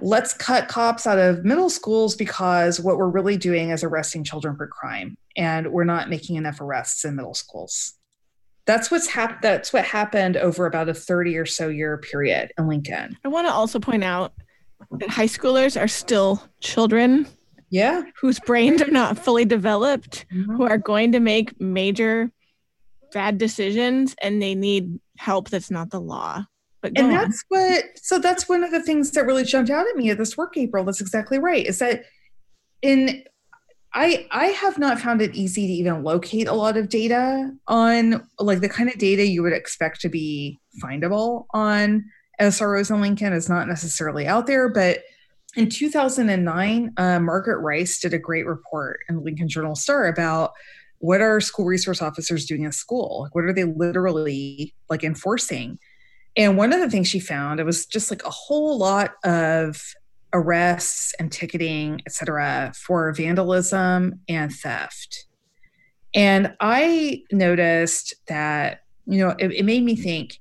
[0.00, 4.56] let's cut cops out of middle schools because what we're really doing is arresting children
[4.56, 7.94] for crime and we're not making enough arrests in middle schools.
[8.66, 12.68] That's what's hap- that's what happened over about a 30 or so year period in
[12.68, 13.16] lincoln.
[13.24, 14.34] I want to also point out
[14.90, 17.26] that high schoolers are still children
[17.70, 18.02] yeah.
[18.20, 20.56] whose brains are not fully developed mm-hmm.
[20.56, 22.30] who are going to make major
[23.12, 26.44] bad decisions and they need help that's not the law.
[26.80, 29.96] But and that's what so that's one of the things that really jumped out at
[29.96, 32.04] me at this work april that's exactly right is that
[32.82, 33.24] in
[33.94, 38.24] i i have not found it easy to even locate a lot of data on
[38.38, 42.04] like the kind of data you would expect to be findable on
[42.40, 45.00] sros in lincoln is not necessarily out there but
[45.56, 50.52] in 2009 uh, margaret reist did a great report in the lincoln journal star about
[50.98, 55.78] what are school resource officers doing at school what are they literally like enforcing
[56.38, 59.82] and one of the things she found, it was just like a whole lot of
[60.32, 65.26] arrests and ticketing, et cetera, for vandalism and theft.
[66.14, 70.38] And I noticed that, you know, it, it made me think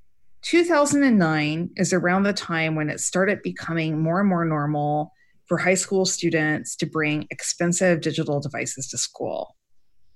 [0.47, 5.11] 2009 is around the time when it started becoming more and more normal
[5.45, 9.57] for high school students to bring expensive digital devices to school.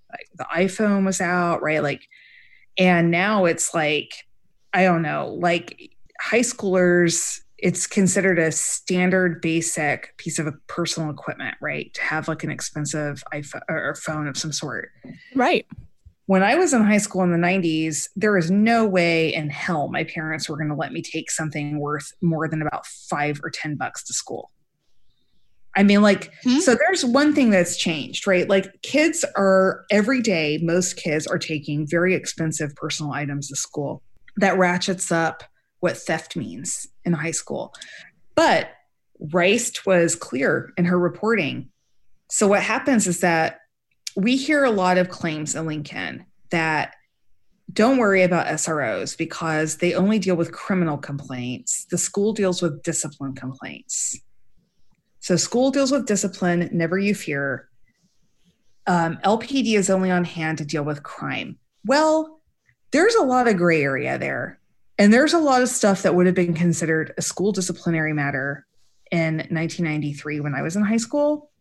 [0.10, 1.84] Like the iPhone was out, right?
[1.84, 2.08] Like,
[2.78, 4.14] and now it's like
[4.74, 11.58] I don't know, like high schoolers, it's considered a standard basic piece of personal equipment,
[11.60, 11.94] right?
[11.96, 14.92] To have like an expensive iPhone or phone of some sort.
[15.36, 15.68] Right.
[16.28, 19.90] When I was in high school in the 90s, there was no way in hell
[19.90, 23.50] my parents were going to let me take something worth more than about five or
[23.50, 24.52] 10 bucks to school.
[25.76, 26.60] I mean, like, hmm?
[26.60, 28.48] so there's one thing that's changed, right?
[28.48, 34.04] Like, kids are every day, most kids are taking very expensive personal items to school
[34.38, 35.44] that ratchets up
[35.80, 37.74] what theft means in high school.
[38.36, 38.70] But
[39.22, 41.70] Reist was clear in her reporting.
[42.30, 43.61] So what happens is that
[44.16, 46.96] we hear a lot of claims in Lincoln that
[47.72, 51.86] don't worry about SROs because they only deal with criminal complaints.
[51.86, 54.20] The school deals with discipline complaints.
[55.20, 57.70] So school deals with discipline, never you fear.
[58.88, 61.58] Um, LPD is only on hand to deal with crime.
[61.86, 62.42] Well,
[62.92, 64.60] there's a lot of gray area there.
[64.98, 68.66] And there's a lot of stuff that would have been considered a school disciplinary matter
[69.12, 71.52] in 1993 when I was in high school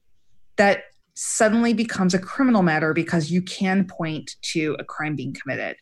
[0.57, 0.85] that
[1.23, 5.77] suddenly becomes a criminal matter because you can point to a crime being committed.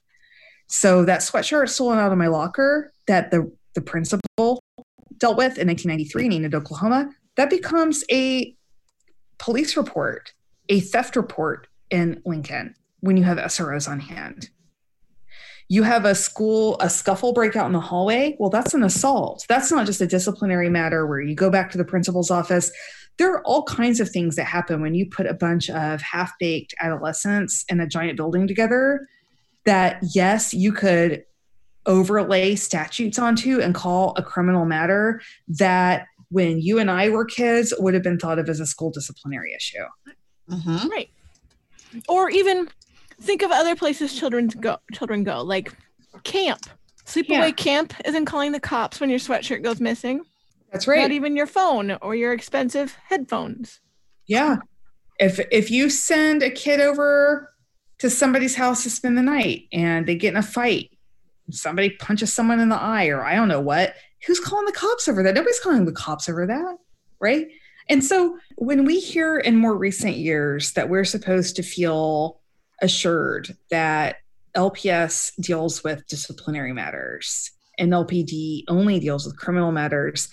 [0.67, 4.61] So that sweatshirt stolen out of my locker that the, the principal
[5.17, 8.53] dealt with in 1993 in Enid, Oklahoma, that becomes a
[9.39, 10.33] police report,
[10.69, 14.51] a theft report in Lincoln when you have SROs on hand.
[15.69, 18.35] You have a school a scuffle breakout in the hallway.
[18.41, 19.47] Well that's an assault.
[19.49, 22.73] That's not just a disciplinary matter where you go back to the principal's office
[23.19, 26.75] there are all kinds of things that happen when you put a bunch of half-baked
[26.81, 29.07] adolescents in a giant building together
[29.65, 31.25] that yes you could
[31.87, 37.73] overlay statutes onto and call a criminal matter that when you and I were kids
[37.79, 39.85] would have been thought of as a school disciplinary issue.
[40.51, 40.89] Mm-hmm.
[40.89, 41.11] Right.
[42.09, 42.69] Or even
[43.21, 45.73] think of other places children go children go like
[46.23, 46.61] camp
[47.05, 47.51] sleepaway yeah.
[47.51, 50.21] camp isn't calling the cops when your sweatshirt goes missing
[50.73, 53.81] that's right not even your phone or your expensive headphones
[54.29, 54.59] Yeah.
[55.19, 57.53] If if you send a kid over
[57.99, 60.97] to somebody's house to spend the night and they get in a fight,
[61.51, 63.95] somebody punches someone in the eye or I don't know what,
[64.25, 65.35] who's calling the cops over that?
[65.35, 66.77] Nobody's calling the cops over that,
[67.19, 67.49] right?
[67.89, 72.41] And so when we hear in more recent years that we're supposed to feel
[72.81, 74.17] assured that
[74.55, 80.29] LPS deals with disciplinary matters and LPD only deals with criminal matters,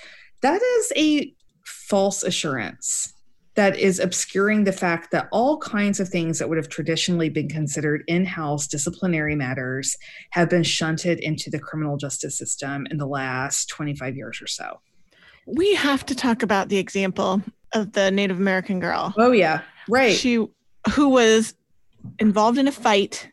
[0.46, 1.34] that is a
[1.66, 3.14] false assurance
[3.56, 7.50] that is obscuring the fact that all kinds of things that would have traditionally been
[7.50, 9.98] considered in house disciplinary matters
[10.32, 14.82] have been shunted into the criminal justice system in the last 25 years or so.
[15.48, 17.42] We have to talk about the example
[17.74, 19.16] of the Native American girl.
[19.18, 19.62] Oh, yeah.
[19.90, 20.14] Right.
[20.14, 20.46] She,
[20.94, 21.56] who was
[22.20, 23.30] involved in a fight.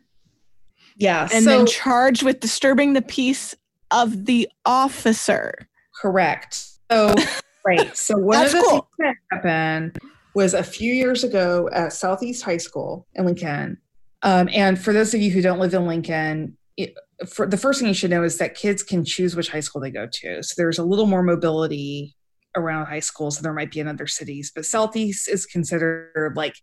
[0.96, 1.28] Yeah.
[1.32, 3.54] And so, then charged with disturbing the peace
[3.90, 5.68] of the officer.
[6.00, 6.71] Correct.
[6.93, 7.14] So,
[7.66, 7.97] right.
[7.97, 8.70] So, one of the cool.
[8.70, 9.99] things that happened
[10.34, 13.78] was a few years ago at Southeast High School in Lincoln.
[14.22, 16.95] Um, and for those of you who don't live in Lincoln, it,
[17.28, 19.80] for the first thing you should know is that kids can choose which high school
[19.80, 20.43] they go to.
[20.43, 22.14] So there's a little more mobility
[22.57, 24.53] around high schools than there might be in other cities.
[24.55, 26.55] But Southeast is considered like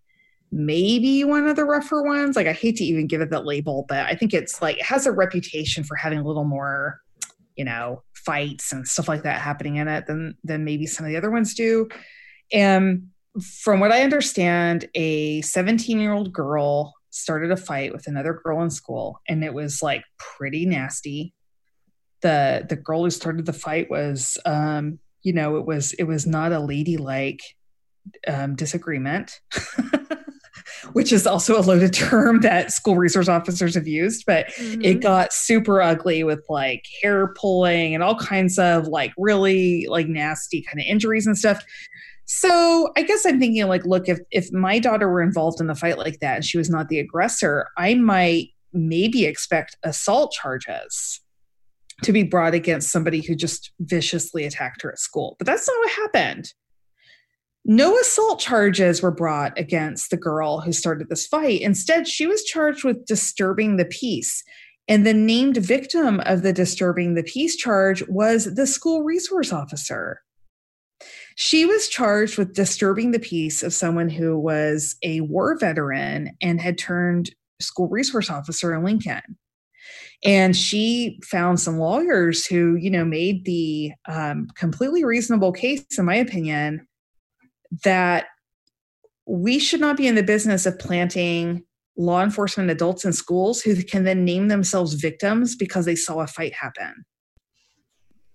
[0.52, 2.36] maybe one of the rougher ones.
[2.36, 4.86] Like I hate to even give it that label, but I think it's like it
[4.86, 7.00] has a reputation for having a little more,
[7.56, 11.10] you know, fights and stuff like that happening in it than than maybe some of
[11.10, 11.90] the other ones do.
[12.54, 13.08] And
[13.64, 18.62] from what I understand, a 17 year old girl started a fight with another girl
[18.62, 21.34] in school, and it was like pretty nasty.
[22.22, 26.28] the The girl who started the fight was, um, you know, it was it was
[26.28, 27.42] not a ladylike
[28.28, 29.40] um, disagreement.
[30.94, 34.82] which is also a loaded term that school resource officers have used, but mm-hmm.
[34.82, 40.08] it got super ugly with like hair pulling and all kinds of like really like
[40.08, 41.64] nasty kind of injuries and stuff.
[42.26, 45.76] So I guess I'm thinking like, look, if if my daughter were involved in a
[45.76, 51.22] fight like that and she was not the aggressor, I might maybe expect assault charges
[52.04, 55.36] to be brought against somebody who just viciously attacked her at school.
[55.38, 56.54] But that's not what happened.
[57.72, 61.62] No assault charges were brought against the girl who started this fight.
[61.62, 64.44] Instead, she was charged with disturbing the peace.
[64.88, 70.22] And the named victim of the disturbing the peace charge was the school resource officer.
[71.36, 76.60] She was charged with disturbing the peace of someone who was a war veteran and
[76.60, 77.30] had turned
[77.62, 79.38] school resource officer in Lincoln.
[80.26, 86.06] And she found some lawyers who, you know, made the um, completely reasonable case, in
[86.06, 86.88] my opinion,
[87.84, 88.26] that
[89.26, 91.64] we should not be in the business of planting
[91.98, 96.28] law enforcement adults in schools who can then name themselves victims because they saw a
[96.28, 97.06] fight happen.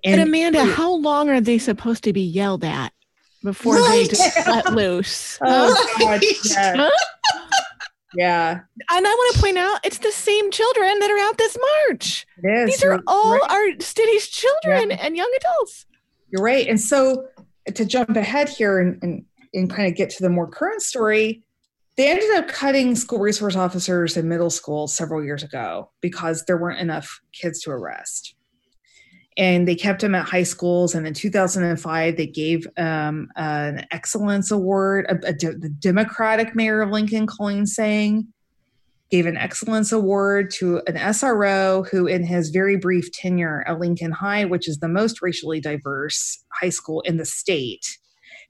[0.04, 2.92] And but Amanda, how long are they supposed to be yelled at
[3.42, 4.02] before right.
[4.02, 5.38] they just let loose?
[5.42, 6.88] Oh, oh, God, yeah.
[8.14, 8.50] yeah.
[8.90, 11.56] And I want to point out, it's the same children that are out this
[11.88, 12.26] march.
[12.66, 13.50] These are all right.
[13.50, 14.98] our city's children yeah.
[15.00, 15.86] and young adults.
[16.30, 16.68] You're right.
[16.68, 17.26] And so
[17.72, 21.42] to jump ahead here and, and, and kind of get to the more current story,
[21.96, 26.58] they ended up cutting school resource officers in middle school several years ago because there
[26.58, 28.34] weren't enough kids to arrest
[29.36, 30.94] and they kept them at high schools.
[30.94, 35.06] And in 2005, they gave um, an excellence award.
[35.08, 38.28] The Democratic mayor of Lincoln, Coleen Seng,
[39.10, 44.12] gave an excellence award to an SRO who, in his very brief tenure at Lincoln
[44.12, 47.98] High, which is the most racially diverse high school in the state,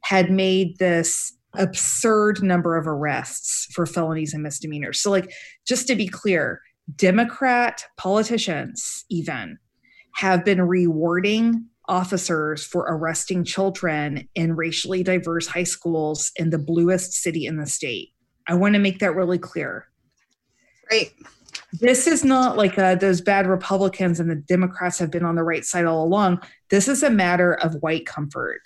[0.03, 5.01] had made this absurd number of arrests for felonies and misdemeanors.
[5.01, 5.33] So, like,
[5.67, 6.61] just to be clear,
[6.97, 9.59] Democrat politicians, even
[10.17, 17.13] have been rewarding officers for arresting children in racially diverse high schools in the bluest
[17.13, 18.11] city in the state.
[18.47, 19.87] I want to make that really clear.
[20.91, 21.13] Right.
[21.73, 25.43] This is not like uh, those bad Republicans and the Democrats have been on the
[25.43, 26.41] right side all along.
[26.71, 28.63] This is a matter of white comfort.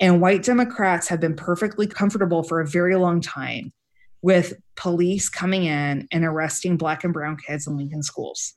[0.00, 3.72] And white Democrats have been perfectly comfortable for a very long time
[4.22, 8.54] with police coming in and arresting black and brown kids in Lincoln schools.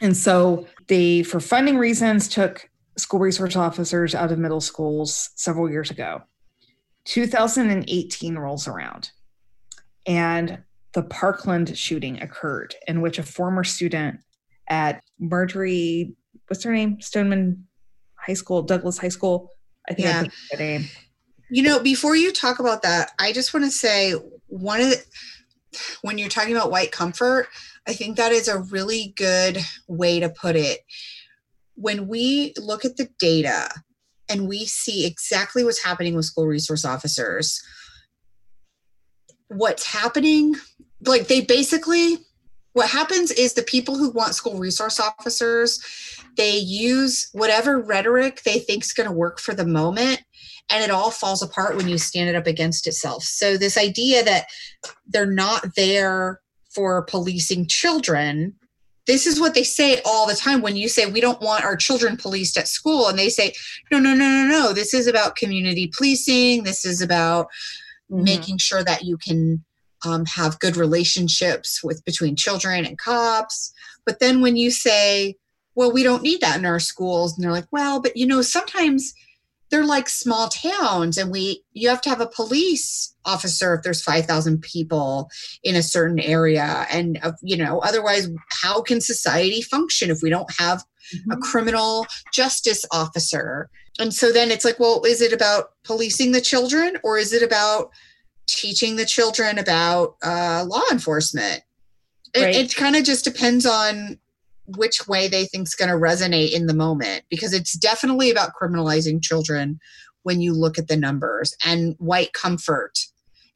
[0.00, 5.70] And so they, for funding reasons, took school resource officers out of middle schools several
[5.70, 6.22] years ago.
[7.04, 9.10] 2018 rolls around,
[10.06, 10.62] and
[10.92, 14.20] the Parkland shooting occurred, in which a former student
[14.68, 16.14] at Marjory,
[16.48, 17.00] what's her name?
[17.00, 17.66] Stoneman
[18.16, 19.50] High School, Douglas High School.
[19.88, 20.24] I think yeah.
[20.52, 20.84] I name.
[21.50, 24.12] You know, before you talk about that, I just want to say
[24.46, 25.04] one of the,
[26.02, 27.48] when you're talking about white comfort,
[27.88, 29.58] I think that is a really good
[29.88, 30.80] way to put it.
[31.74, 33.68] When we look at the data
[34.30, 37.60] and we see exactly what's happening with school resource officers.
[39.50, 40.54] What's happening,
[41.04, 42.18] like they basically,
[42.72, 45.80] what happens is the people who want school resource officers,
[46.36, 50.22] they use whatever rhetoric they think is going to work for the moment
[50.70, 53.24] and it all falls apart when you stand it up against itself.
[53.24, 54.46] So this idea that
[55.06, 56.40] they're not there
[56.72, 58.54] for policing children
[59.10, 61.74] this is what they say all the time when you say we don't want our
[61.76, 63.52] children policed at school and they say
[63.90, 64.72] no no no no no.
[64.72, 66.62] This is about community policing.
[66.62, 67.48] This is about
[68.10, 68.24] mm-hmm.
[68.24, 69.64] making sure that you can
[70.04, 73.72] um, have good relationships with between children and cops
[74.06, 75.36] but then when you say
[75.74, 78.42] well we don't need that in our schools and they're like well but you know
[78.42, 79.14] sometimes
[79.70, 84.02] they're like small towns and we you have to have a police officer if there's
[84.02, 85.30] 5000 people
[85.62, 88.28] in a certain area and uh, you know otherwise
[88.62, 90.84] how can society function if we don't have
[91.14, 91.32] mm-hmm.
[91.32, 93.70] a criminal justice officer
[94.00, 97.42] and so then it's like well is it about policing the children or is it
[97.42, 97.90] about
[98.46, 101.62] teaching the children about uh, law enforcement
[102.36, 102.54] right.
[102.54, 104.18] it, it kind of just depends on
[104.76, 108.52] which way they think is going to resonate in the moment because it's definitely about
[108.60, 109.80] criminalizing children
[110.22, 112.98] when you look at the numbers and white comfort.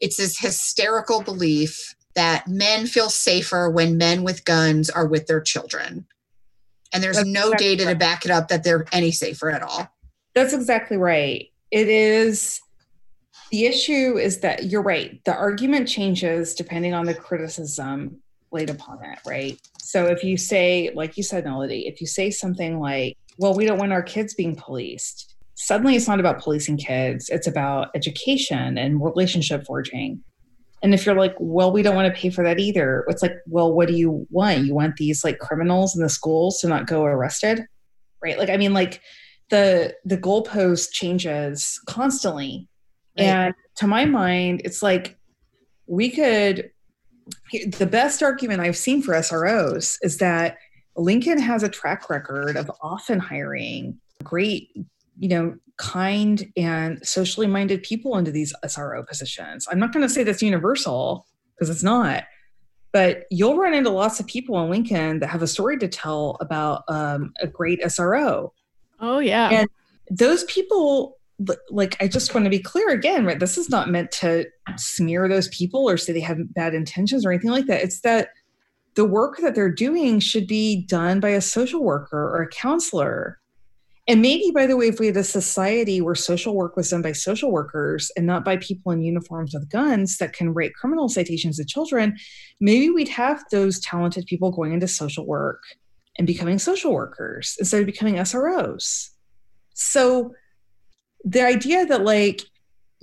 [0.00, 5.40] It's this hysterical belief that men feel safer when men with guns are with their
[5.40, 6.06] children.
[6.92, 7.92] And there's That's no data right.
[7.92, 9.90] to back it up that they're any safer at all.
[10.34, 11.48] That's exactly right.
[11.70, 12.60] It is
[13.50, 15.22] the issue is that you're right.
[15.24, 18.20] The argument changes depending on the criticism
[18.50, 19.58] laid upon it, right?
[19.80, 23.66] So if you say, like you said, Melody, if you say something like, well, we
[23.66, 28.78] don't want our kids being policed, suddenly it's not about policing kids, it's about education
[28.78, 30.22] and relationship forging.
[30.82, 33.36] And if you're like, well, we don't want to pay for that either, it's like,
[33.46, 34.64] well, what do you want?
[34.64, 37.66] You want these like criminals in the schools to not go arrested?
[38.22, 38.38] Right.
[38.38, 39.00] Like, I mean, like
[39.50, 42.68] the the goalpost changes constantly.
[43.18, 43.24] Right.
[43.24, 45.18] And to my mind, it's like
[45.86, 46.70] we could
[47.52, 50.58] the best argument I've seen for SROs is that
[50.96, 54.70] Lincoln has a track record of often hiring great,
[55.18, 59.66] you know, kind and socially minded people into these SRO positions.
[59.70, 62.24] I'm not going to say that's universal because it's not,
[62.92, 66.36] but you'll run into lots of people in Lincoln that have a story to tell
[66.40, 68.50] about um, a great SRO.
[69.04, 69.50] Oh, yeah.
[69.50, 69.68] And
[70.10, 71.18] those people
[71.68, 75.28] like i just want to be clear again right this is not meant to smear
[75.28, 77.82] those people or say they have bad intentions or anything like that.
[77.82, 78.28] It's that
[78.94, 83.40] the work that they're doing should be done by a social worker or a counselor.
[84.06, 87.02] And maybe by the way if we had a society where social work was done
[87.02, 91.08] by social workers and not by people in uniforms with guns that can write criminal
[91.08, 92.14] citations to children
[92.60, 95.62] maybe we'd have those talented people going into social work
[96.18, 99.10] and becoming social workers instead of becoming sros
[99.74, 100.34] so
[101.24, 102.42] the idea that like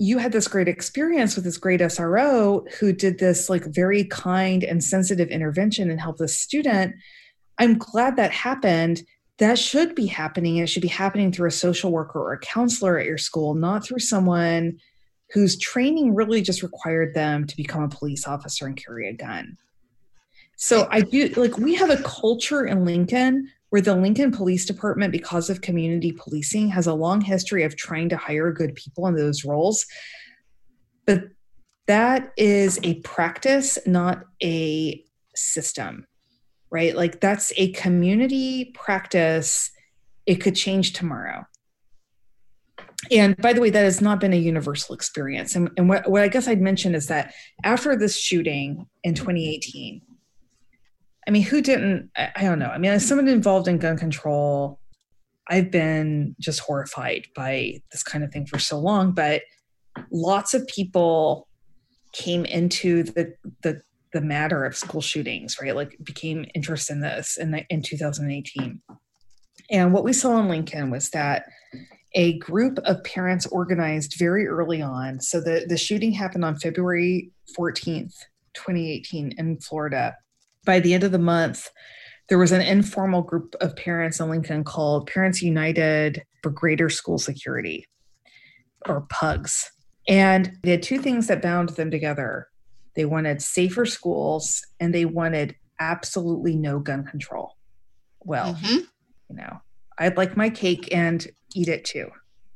[0.02, 4.64] you had this great experience with this great SRO who did this like very kind
[4.64, 6.96] and sensitive intervention and helped the student.
[7.58, 9.02] I'm glad that happened.
[9.38, 10.56] That should be happening.
[10.56, 13.84] It should be happening through a social worker or a counselor at your school, not
[13.84, 14.78] through someone
[15.30, 19.56] whose training really just required them to become a police officer and carry a gun.
[20.62, 25.10] So I do like we have a culture in Lincoln where the Lincoln Police Department,
[25.10, 29.16] because of community policing, has a long history of trying to hire good people in
[29.16, 29.84] those roles.
[31.04, 31.24] But
[31.88, 35.02] that is a practice, not a
[35.34, 36.06] system,
[36.70, 36.94] right?
[36.94, 39.68] Like that's a community practice.
[40.26, 41.44] It could change tomorrow.
[43.10, 45.56] And by the way, that has not been a universal experience.
[45.56, 47.34] And, and what, what I guess I'd mention is that
[47.64, 50.02] after this shooting in 2018,
[51.26, 52.10] I mean, who didn't?
[52.16, 52.66] I, I don't know.
[52.66, 54.80] I mean, as someone involved in gun control,
[55.48, 59.12] I've been just horrified by this kind of thing for so long.
[59.12, 59.42] But
[60.10, 61.48] lots of people
[62.12, 63.82] came into the the
[64.12, 65.74] the matter of school shootings, right?
[65.74, 68.80] Like became interested in this in the, in 2018.
[69.70, 71.44] And what we saw in Lincoln was that
[72.14, 75.18] a group of parents organized very early on.
[75.20, 78.14] So the, the shooting happened on February 14th,
[78.54, 80.14] 2018 in Florida
[80.64, 81.70] by the end of the month,
[82.28, 87.18] there was an informal group of parents in Lincoln called Parents United for Greater School
[87.18, 87.86] Security,
[88.86, 89.70] or PUGS.
[90.08, 92.48] And they had two things that bound them together
[92.94, 97.56] they wanted safer schools and they wanted absolutely no gun control.
[98.20, 98.76] Well, mm-hmm.
[99.30, 99.60] you know,
[99.98, 102.10] I'd like my cake and eat it too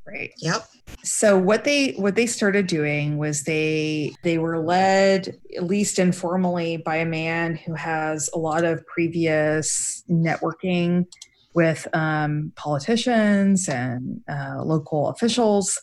[0.06, 0.66] right yep
[1.02, 6.78] so what they what they started doing was they they were led at least informally
[6.78, 11.06] by a man who has a lot of previous networking
[11.54, 15.80] with um, politicians and uh, local officials,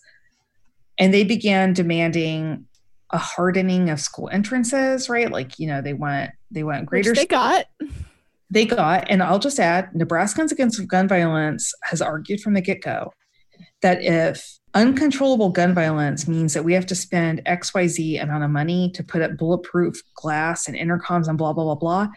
[0.99, 2.65] and they began demanding
[3.09, 5.09] a hardening of school entrances.
[5.09, 7.11] Right, like you know they want they want greater.
[7.11, 7.65] Which they got.
[8.49, 12.81] They got, and I'll just add, Nebraskans Against Gun Violence has argued from the get
[12.81, 13.11] go
[13.83, 18.89] that if uncontrollable gun violence means that we have to spend XYZ amount of money
[18.95, 22.07] to put up bulletproof glass and intercoms and blah, blah, blah, blah,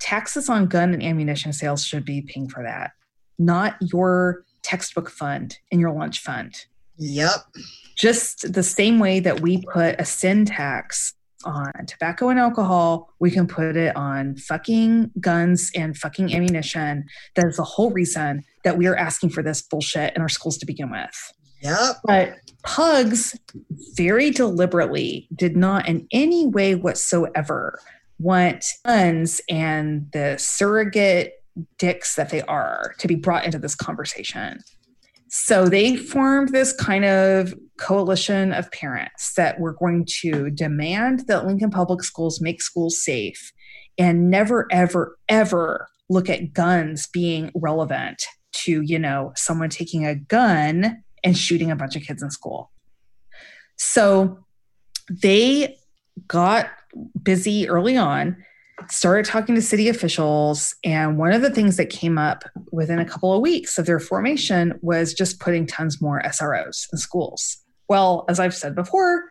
[0.00, 2.90] taxes on gun and ammunition sales should be paying for that,
[3.38, 6.66] not your textbook fund and your lunch fund.
[6.98, 7.36] Yep.
[7.96, 11.14] Just the same way that we put a sin tax
[11.44, 17.04] on tobacco and alcohol, we can put it on fucking guns and fucking ammunition.
[17.36, 20.58] That is the whole reason that we are asking for this bullshit in our schools
[20.58, 21.32] to begin with.
[21.62, 21.96] Yep.
[22.04, 23.38] But Pugs
[23.96, 27.78] very deliberately did not in any way whatsoever
[28.18, 31.34] want guns and the surrogate
[31.78, 34.60] dicks that they are to be brought into this conversation.
[35.34, 41.46] So they formed this kind of coalition of parents that were going to demand that
[41.46, 43.50] Lincoln Public Schools make schools safe
[43.96, 48.22] and never, ever, ever look at guns being relevant
[48.64, 52.70] to, you know, someone taking a gun and shooting a bunch of kids in school.
[53.78, 54.38] So
[55.08, 55.78] they
[56.28, 56.68] got
[57.22, 58.36] busy early on,
[58.90, 60.74] started talking to city officials.
[60.84, 64.00] And one of the things that came up within a couple of weeks of their
[64.00, 67.58] formation was just putting tons more SROs in schools.
[67.88, 69.24] Well, as I've said before,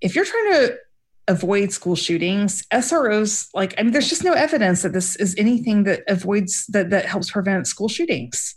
[0.00, 0.78] if you're trying to
[1.28, 5.84] avoid school shootings, SROs, like, I mean, there's just no evidence that this is anything
[5.84, 8.56] that avoids, that, that helps prevent school shootings.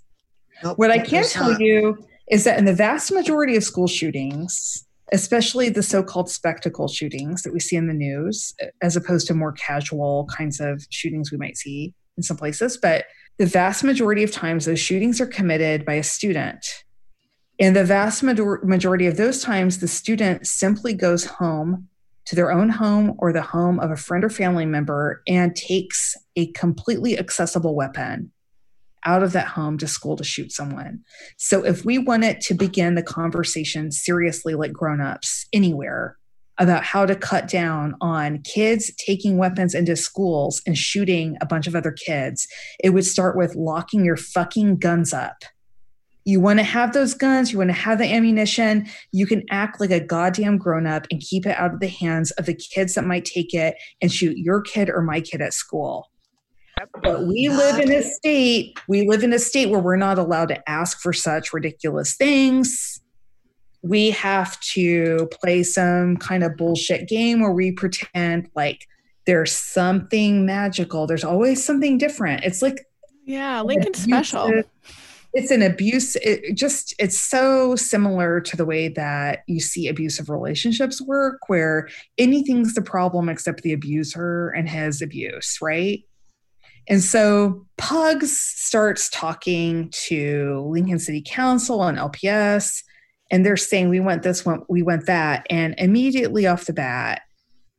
[0.64, 1.62] Nope, what I can tell not.
[1.62, 1.98] you
[2.30, 7.54] is that in the vast majority of school shootings, especially the so-called spectacle shootings that
[7.54, 11.58] we see in the news as opposed to more casual kinds of shootings we might
[11.58, 12.78] see in some places.
[12.78, 13.06] But
[13.38, 16.66] the vast majority of times those shootings are committed by a student.
[17.60, 21.88] And the vast majority of those times the student simply goes home
[22.26, 26.16] to their own home or the home of a friend or family member and takes
[26.36, 28.32] a completely accessible weapon
[29.06, 31.00] out of that home to school to shoot someone.
[31.38, 36.18] So if we wanted to begin the conversation seriously, like grown-ups anywhere,
[36.60, 41.68] about how to cut down on kids taking weapons into schools and shooting a bunch
[41.68, 42.48] of other kids,
[42.84, 45.44] it would start with locking your fucking guns up.
[46.26, 49.82] You want to have those guns, you want to have the ammunition, you can act
[49.82, 52.94] like a goddamn grown up and keep it out of the hands of the kids
[52.94, 56.10] that might take it and shoot your kid or my kid at school.
[57.02, 60.50] But we live in a state, we live in a state where we're not allowed
[60.50, 63.00] to ask for such ridiculous things.
[63.82, 68.88] We have to play some kind of bullshit game where we pretend like
[69.26, 71.08] there's something magical.
[71.08, 72.44] There's always something different.
[72.44, 72.86] It's like
[73.26, 74.64] yeah, Lincoln special.
[75.34, 76.16] It's an abuse.
[76.18, 81.90] It just it's so similar to the way that you see abusive relationships work, where
[82.18, 86.04] anything's the problem except the abuser and his abuse, right?
[86.90, 92.84] And so Pugs starts talking to Lincoln City Council and LPS,
[93.32, 95.46] and they're saying, We want this one, we want that.
[95.50, 97.22] And immediately off the bat,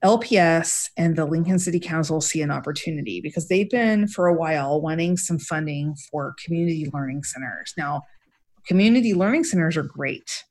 [0.04, 4.80] LPS and the Lincoln City Council see an opportunity because they've been for a while
[4.80, 7.72] wanting some funding for community learning centers.
[7.78, 8.02] Now,
[8.66, 10.44] community learning centers are great,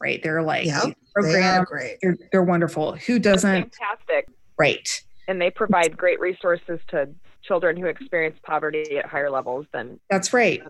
[0.00, 0.22] right?
[0.22, 1.98] They're like yep, programs, they are great.
[2.00, 2.92] They're, they're wonderful.
[2.92, 3.74] Who doesn't?
[3.76, 4.28] fantastic.
[4.58, 5.02] Right.
[5.28, 7.10] And they provide great resources to
[7.42, 10.62] children who experience poverty at higher levels than that's right.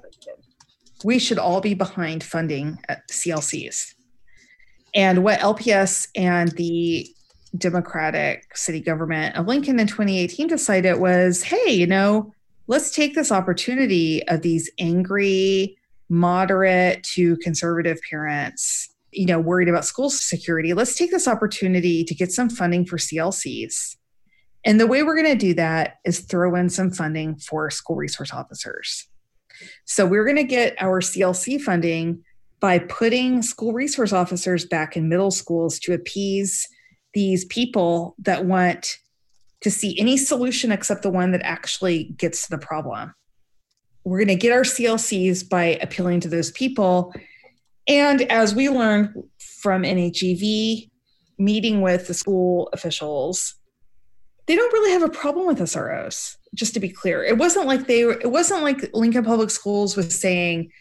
[1.05, 3.95] we should all be behind funding uh, clcs
[4.95, 7.07] and what lps and the
[7.59, 12.33] democratic city government of lincoln in 2018 decided was hey you know
[12.69, 15.77] let's take this opportunity of these angry
[16.09, 20.75] moderate to conservative parents you know worried about school security.
[20.75, 23.97] Let's take this opportunity to get some funding for clcs
[24.65, 27.97] and the way we're going to do that is throw in some funding for school
[27.97, 29.09] resource officers.
[29.85, 32.23] So we're going to get our CLC funding
[32.61, 36.69] by putting school resource officers back in middle schools to appease
[37.15, 38.99] these people that want
[39.62, 43.15] to see any solution except the one that actually gets to the problem.
[44.05, 47.15] We're going to get our CLCs by appealing to those people.
[47.87, 50.91] And as we learned from NAGV,
[51.39, 53.55] meeting with the school officials,
[54.51, 56.35] they don't really have a problem with SROs.
[56.55, 58.19] Just to be clear, it wasn't like they were.
[58.21, 60.73] It wasn't like Lincoln Public Schools was saying,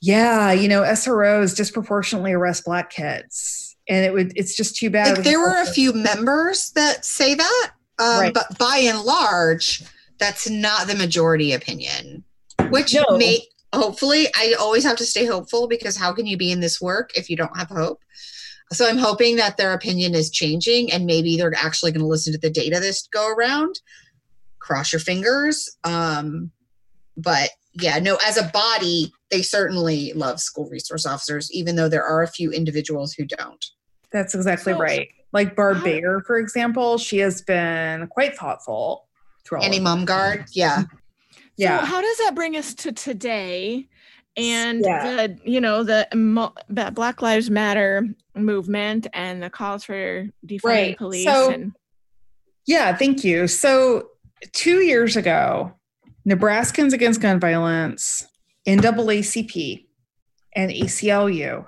[0.00, 4.32] "Yeah, you know, SROs disproportionately arrest black kids," and it would.
[4.36, 5.16] It's just too bad.
[5.18, 8.32] Like there were a few members that say that, um, right.
[8.32, 9.82] but by and large,
[10.18, 12.24] that's not the majority opinion.
[12.70, 13.18] which no.
[13.18, 13.40] may
[13.74, 17.10] hopefully I always have to stay hopeful because how can you be in this work
[17.14, 18.00] if you don't have hope?
[18.74, 22.32] So I'm hoping that their opinion is changing and maybe they're actually going to listen
[22.32, 23.80] to the data this go around.
[24.58, 25.76] Cross your fingers.
[25.84, 26.50] Um,
[27.16, 32.04] but yeah, no, as a body, they certainly love school resource officers, even though there
[32.04, 33.64] are a few individuals who don't.
[34.10, 35.08] That's exactly so, right.
[35.32, 39.08] Like Barb Baier, for example, she has been quite thoughtful
[39.44, 40.84] through Annie Mumgaard, yeah.
[41.56, 41.80] Yeah.
[41.80, 43.88] So how does that bring us to today?
[44.36, 45.26] And yeah.
[45.26, 46.08] the you know the,
[46.68, 50.98] the Black Lives Matter movement and the calls for defunding right.
[50.98, 51.72] police so, and
[52.66, 53.46] yeah, thank you.
[53.46, 54.08] So
[54.52, 55.72] two years ago,
[56.28, 58.26] Nebraskans Against Gun Violence,
[58.66, 59.86] NAACP,
[60.56, 61.66] and ACLU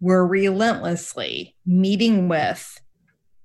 [0.00, 2.80] were relentlessly meeting with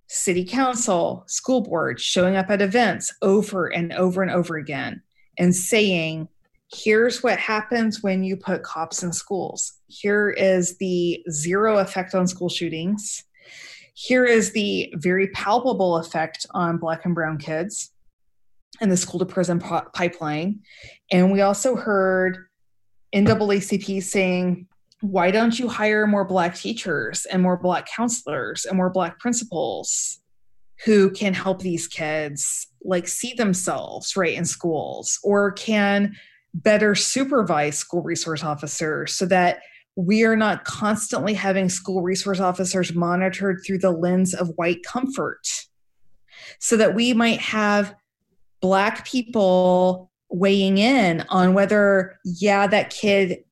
[0.07, 5.01] city council, school boards, showing up at events over and over and over again
[5.39, 6.27] and saying,
[6.73, 9.73] here's what happens when you put cops in schools.
[9.87, 13.23] Here is the zero effect on school shootings.
[13.93, 17.91] Here is the very palpable effect on Black and Brown kids
[18.81, 20.61] and the school to prison pipeline.
[21.11, 22.37] And we also heard
[23.13, 24.67] NAACP saying,
[25.01, 30.19] why don't you hire more Black teachers and more Black counselors and more Black principals
[30.85, 36.15] who can help these kids like see themselves right in schools or can
[36.53, 39.59] better supervise school resource officers so that
[39.95, 45.47] we are not constantly having school resource officers monitored through the lens of white comfort.
[46.59, 47.95] So that we might have
[48.61, 53.43] black people weighing in on whether yeah that kid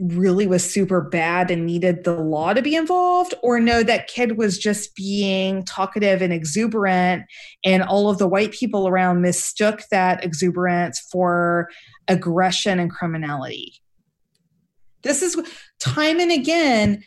[0.00, 4.38] really was super bad and needed the law to be involved or no that kid
[4.38, 7.22] was just being talkative and exuberant
[7.64, 11.68] and all of the white people around mistook that exuberance for
[12.10, 13.72] aggression and criminality.
[15.02, 15.40] This is
[15.78, 17.02] time and again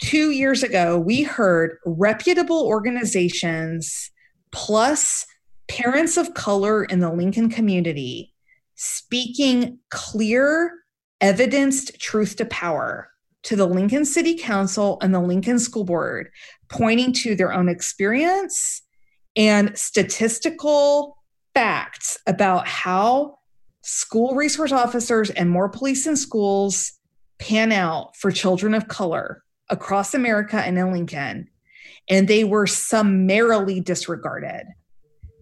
[0.00, 4.10] 2 years ago we heard reputable organizations
[4.52, 5.24] plus
[5.68, 8.34] parents of color in the Lincoln community
[8.74, 10.72] speaking clear
[11.20, 13.08] evidenced truth to power
[13.44, 16.28] to the Lincoln City Council and the Lincoln School Board,
[16.68, 18.82] pointing to their own experience
[19.36, 21.16] and statistical
[21.54, 23.37] facts about how
[23.90, 26.92] school resource officers and more police in schools
[27.38, 31.48] pan out for children of color across America and in Lincoln.
[32.10, 34.66] And they were summarily disregarded.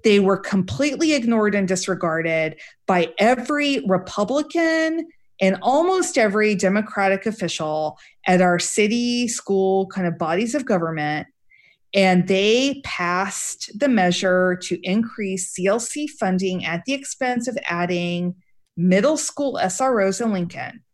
[0.04, 5.08] They were completely ignored and disregarded by every Republican
[5.40, 7.98] and almost every Democratic official
[8.28, 11.26] at our city, school kind of bodies of government.
[11.96, 18.34] And they passed the measure to increase CLC funding at the expense of adding
[18.76, 20.84] middle school SROs in Lincoln.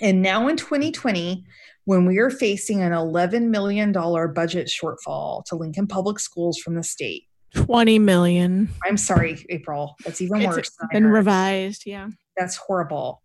[0.00, 1.44] And now in 2020,
[1.84, 6.82] when we are facing an $11 million budget shortfall to Lincoln Public Schools from the
[6.82, 7.24] state.
[7.54, 8.70] 20 million.
[8.84, 9.94] I'm sorry, April.
[10.04, 10.70] That's even it's worse.
[10.90, 12.08] Been revised, yeah.
[12.36, 13.22] That's horrible.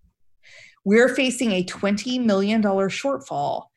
[0.84, 3.68] We're facing a $20 million shortfall.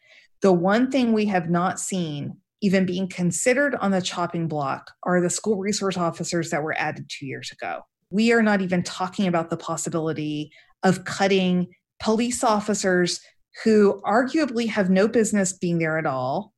[0.41, 5.21] The one thing we have not seen even being considered on the chopping block are
[5.21, 7.81] the school resource officers that were added two years ago.
[8.11, 10.51] We are not even talking about the possibility
[10.83, 11.69] of cutting
[12.01, 13.21] police officers
[13.65, 16.53] who arguably have no business being there at all.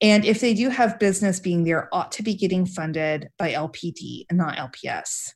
[0.00, 4.24] And if they do have business being there, ought to be getting funded by LPD
[4.28, 5.30] and not LPS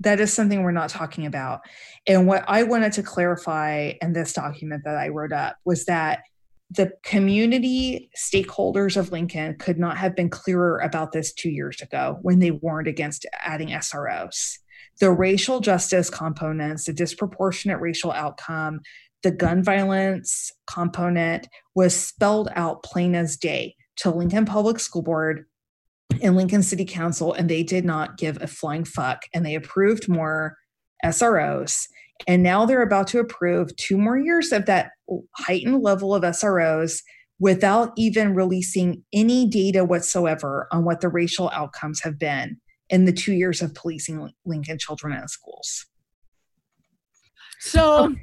[0.00, 1.60] that is something we're not talking about.
[2.06, 6.20] And what I wanted to clarify in this document that I wrote up was that
[6.70, 12.18] the community stakeholders of Lincoln could not have been clearer about this two years ago
[12.22, 14.58] when they warned against adding SROs.
[14.98, 18.80] The racial justice components, the disproportionate racial outcome,
[19.22, 25.46] the gun violence component was spelled out plain as day to Lincoln Public School Board
[26.22, 29.22] and Lincoln City Council, and they did not give a flying fuck.
[29.34, 30.56] And they approved more
[31.04, 31.86] SROs.
[32.26, 34.90] And now they're about to approve two more years of that
[35.34, 37.02] heightened level of SROs
[37.38, 43.12] without even releasing any data whatsoever on what the racial outcomes have been in the
[43.12, 45.86] two years of policing Lincoln children in schools.
[47.60, 48.14] So,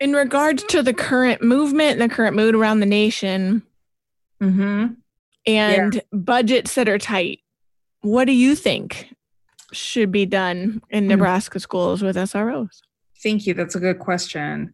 [0.00, 3.62] in regards to the current movement and the current mood around the nation,
[4.42, 4.86] mm-hmm
[5.46, 6.00] and yeah.
[6.12, 7.40] budgets that are tight.
[8.02, 9.14] What do you think
[9.72, 11.10] should be done in hmm.
[11.10, 12.80] Nebraska schools with SROs?
[13.26, 13.54] Thank you.
[13.54, 14.72] That's a good question.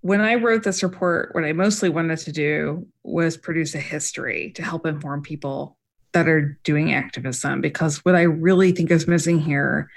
[0.00, 4.52] When I wrote this report, what I mostly wanted to do was produce a history
[4.52, 5.76] to help inform people
[6.12, 9.90] that are doing activism because what I really think is missing here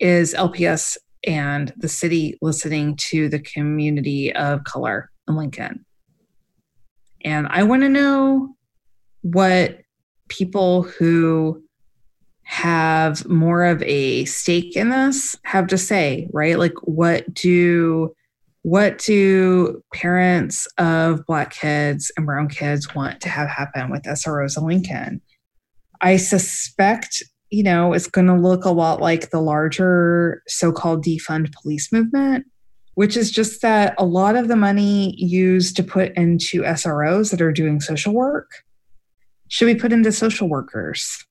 [0.00, 0.96] is LPS
[1.28, 5.86] and the city listening to the community of color in Lincoln.
[7.24, 8.56] And I want to know
[9.22, 9.78] what
[10.26, 11.62] people who
[12.48, 16.58] have more of a stake in this have to say, right?
[16.58, 18.14] Like what do
[18.62, 24.56] what do parents of black kids and brown kids want to have happen with SROs
[24.56, 25.20] in Lincoln?
[26.00, 31.52] I suspect, you know, it's going to look a lot like the larger so-called defund
[31.52, 32.46] police movement,
[32.94, 37.42] which is just that a lot of the money used to put into SROs that
[37.42, 38.50] are doing social work
[39.48, 41.26] should be put into social workers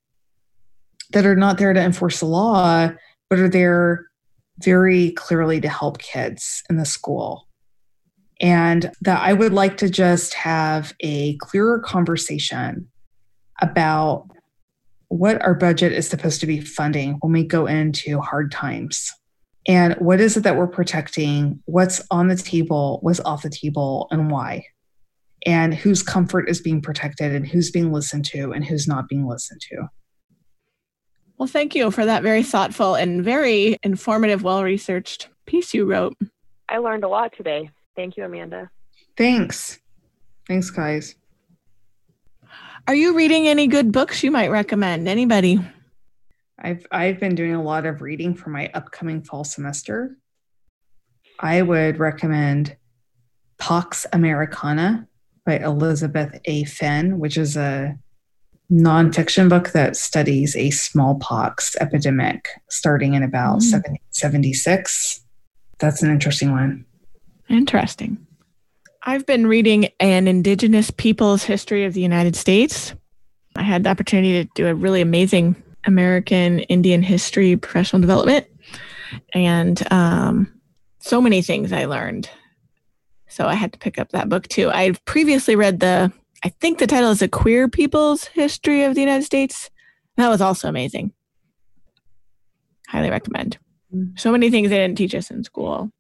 [1.12, 2.90] that are not there to enforce the law,
[3.30, 4.06] but are there
[4.64, 7.48] very clearly to help kids in the school.
[8.40, 12.88] And that I would like to just have a clearer conversation
[13.62, 14.28] about
[15.10, 19.12] what our budget is supposed to be funding when we go into hard times.
[19.68, 21.62] And what is it that we're protecting?
[21.66, 23.00] What's on the table?
[23.02, 24.08] What's off the table?
[24.12, 24.66] And why?
[25.46, 29.28] And whose comfort is being protected and who's being listened to and who's not being
[29.28, 29.88] listened to.
[31.38, 36.18] Well, thank you for that very thoughtful and very informative, well researched piece you wrote.
[36.68, 37.70] I learned a lot today.
[37.96, 38.70] Thank you, Amanda.
[39.16, 39.80] Thanks.
[40.48, 41.16] Thanks, guys.
[42.88, 45.08] Are you reading any good books you might recommend?
[45.08, 45.60] Anybody?
[46.60, 50.18] I've I've been doing a lot of reading for my upcoming fall semester.
[51.40, 52.76] I would recommend
[53.60, 55.08] Pox Americana
[55.46, 56.64] by Elizabeth A.
[56.64, 57.98] Fenn, which is a
[58.72, 63.72] nonfiction book that studies a smallpox epidemic starting in about mm.
[63.72, 65.22] 1776.
[65.80, 66.86] That's an interesting one.
[67.50, 68.18] Interesting.
[69.04, 72.94] I've been reading An Indigenous Peoples History of the United States.
[73.56, 78.48] I had the opportunity to do a really amazing American Indian history professional development,
[79.34, 80.52] and um,
[81.00, 82.30] so many things I learned.
[83.30, 84.70] So I had to pick up that book too.
[84.70, 86.12] I've previously read the
[86.44, 89.70] I think the title is A Queer People's History of the United States.
[90.18, 91.14] That was also amazing.
[92.88, 93.58] Highly recommend.
[93.94, 94.20] Mm.
[94.20, 95.92] So many things they didn't teach us in school.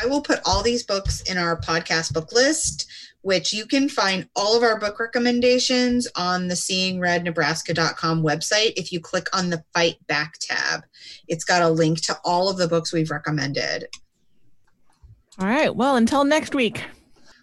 [0.00, 2.86] I will put all these books in our podcast book list,
[3.22, 8.72] which you can find all of our book recommendations on the seeingrednebraska.com website.
[8.76, 10.84] If you click on the Fight Back tab,
[11.28, 13.86] it's got a link to all of the books we've recommended.
[15.38, 15.74] All right.
[15.74, 16.82] Well, until next week.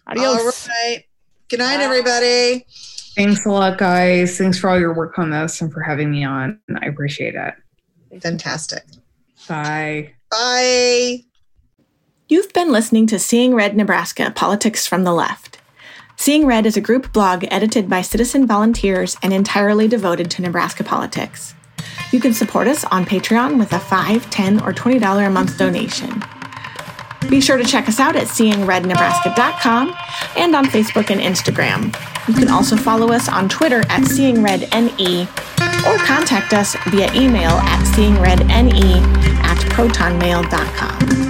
[0.06, 0.68] Adios.
[0.68, 1.04] All right.
[1.52, 1.84] Good night, Bye.
[1.84, 2.66] everybody.
[3.14, 4.38] Thanks a lot, guys.
[4.38, 6.58] Thanks for all your work on this and for having me on.
[6.80, 8.22] I appreciate it.
[8.22, 8.82] Fantastic.
[9.46, 10.14] Bye.
[10.30, 11.24] Bye.
[12.30, 15.58] You've been listening to Seeing Red Nebraska Politics from the Left.
[16.16, 20.84] Seeing Red is a group blog edited by citizen volunteers and entirely devoted to Nebraska
[20.84, 21.54] politics.
[22.12, 26.22] You can support us on Patreon with a $5, $10, or $20 a month donation.
[27.28, 29.94] Be sure to check us out at seeingrednebraska.com
[30.36, 31.94] and on Facebook and Instagram.
[32.28, 35.26] You can also follow us on Twitter at seeingredne
[35.86, 39.02] or contact us via email at seeingredne
[39.42, 41.21] at protonmail.com.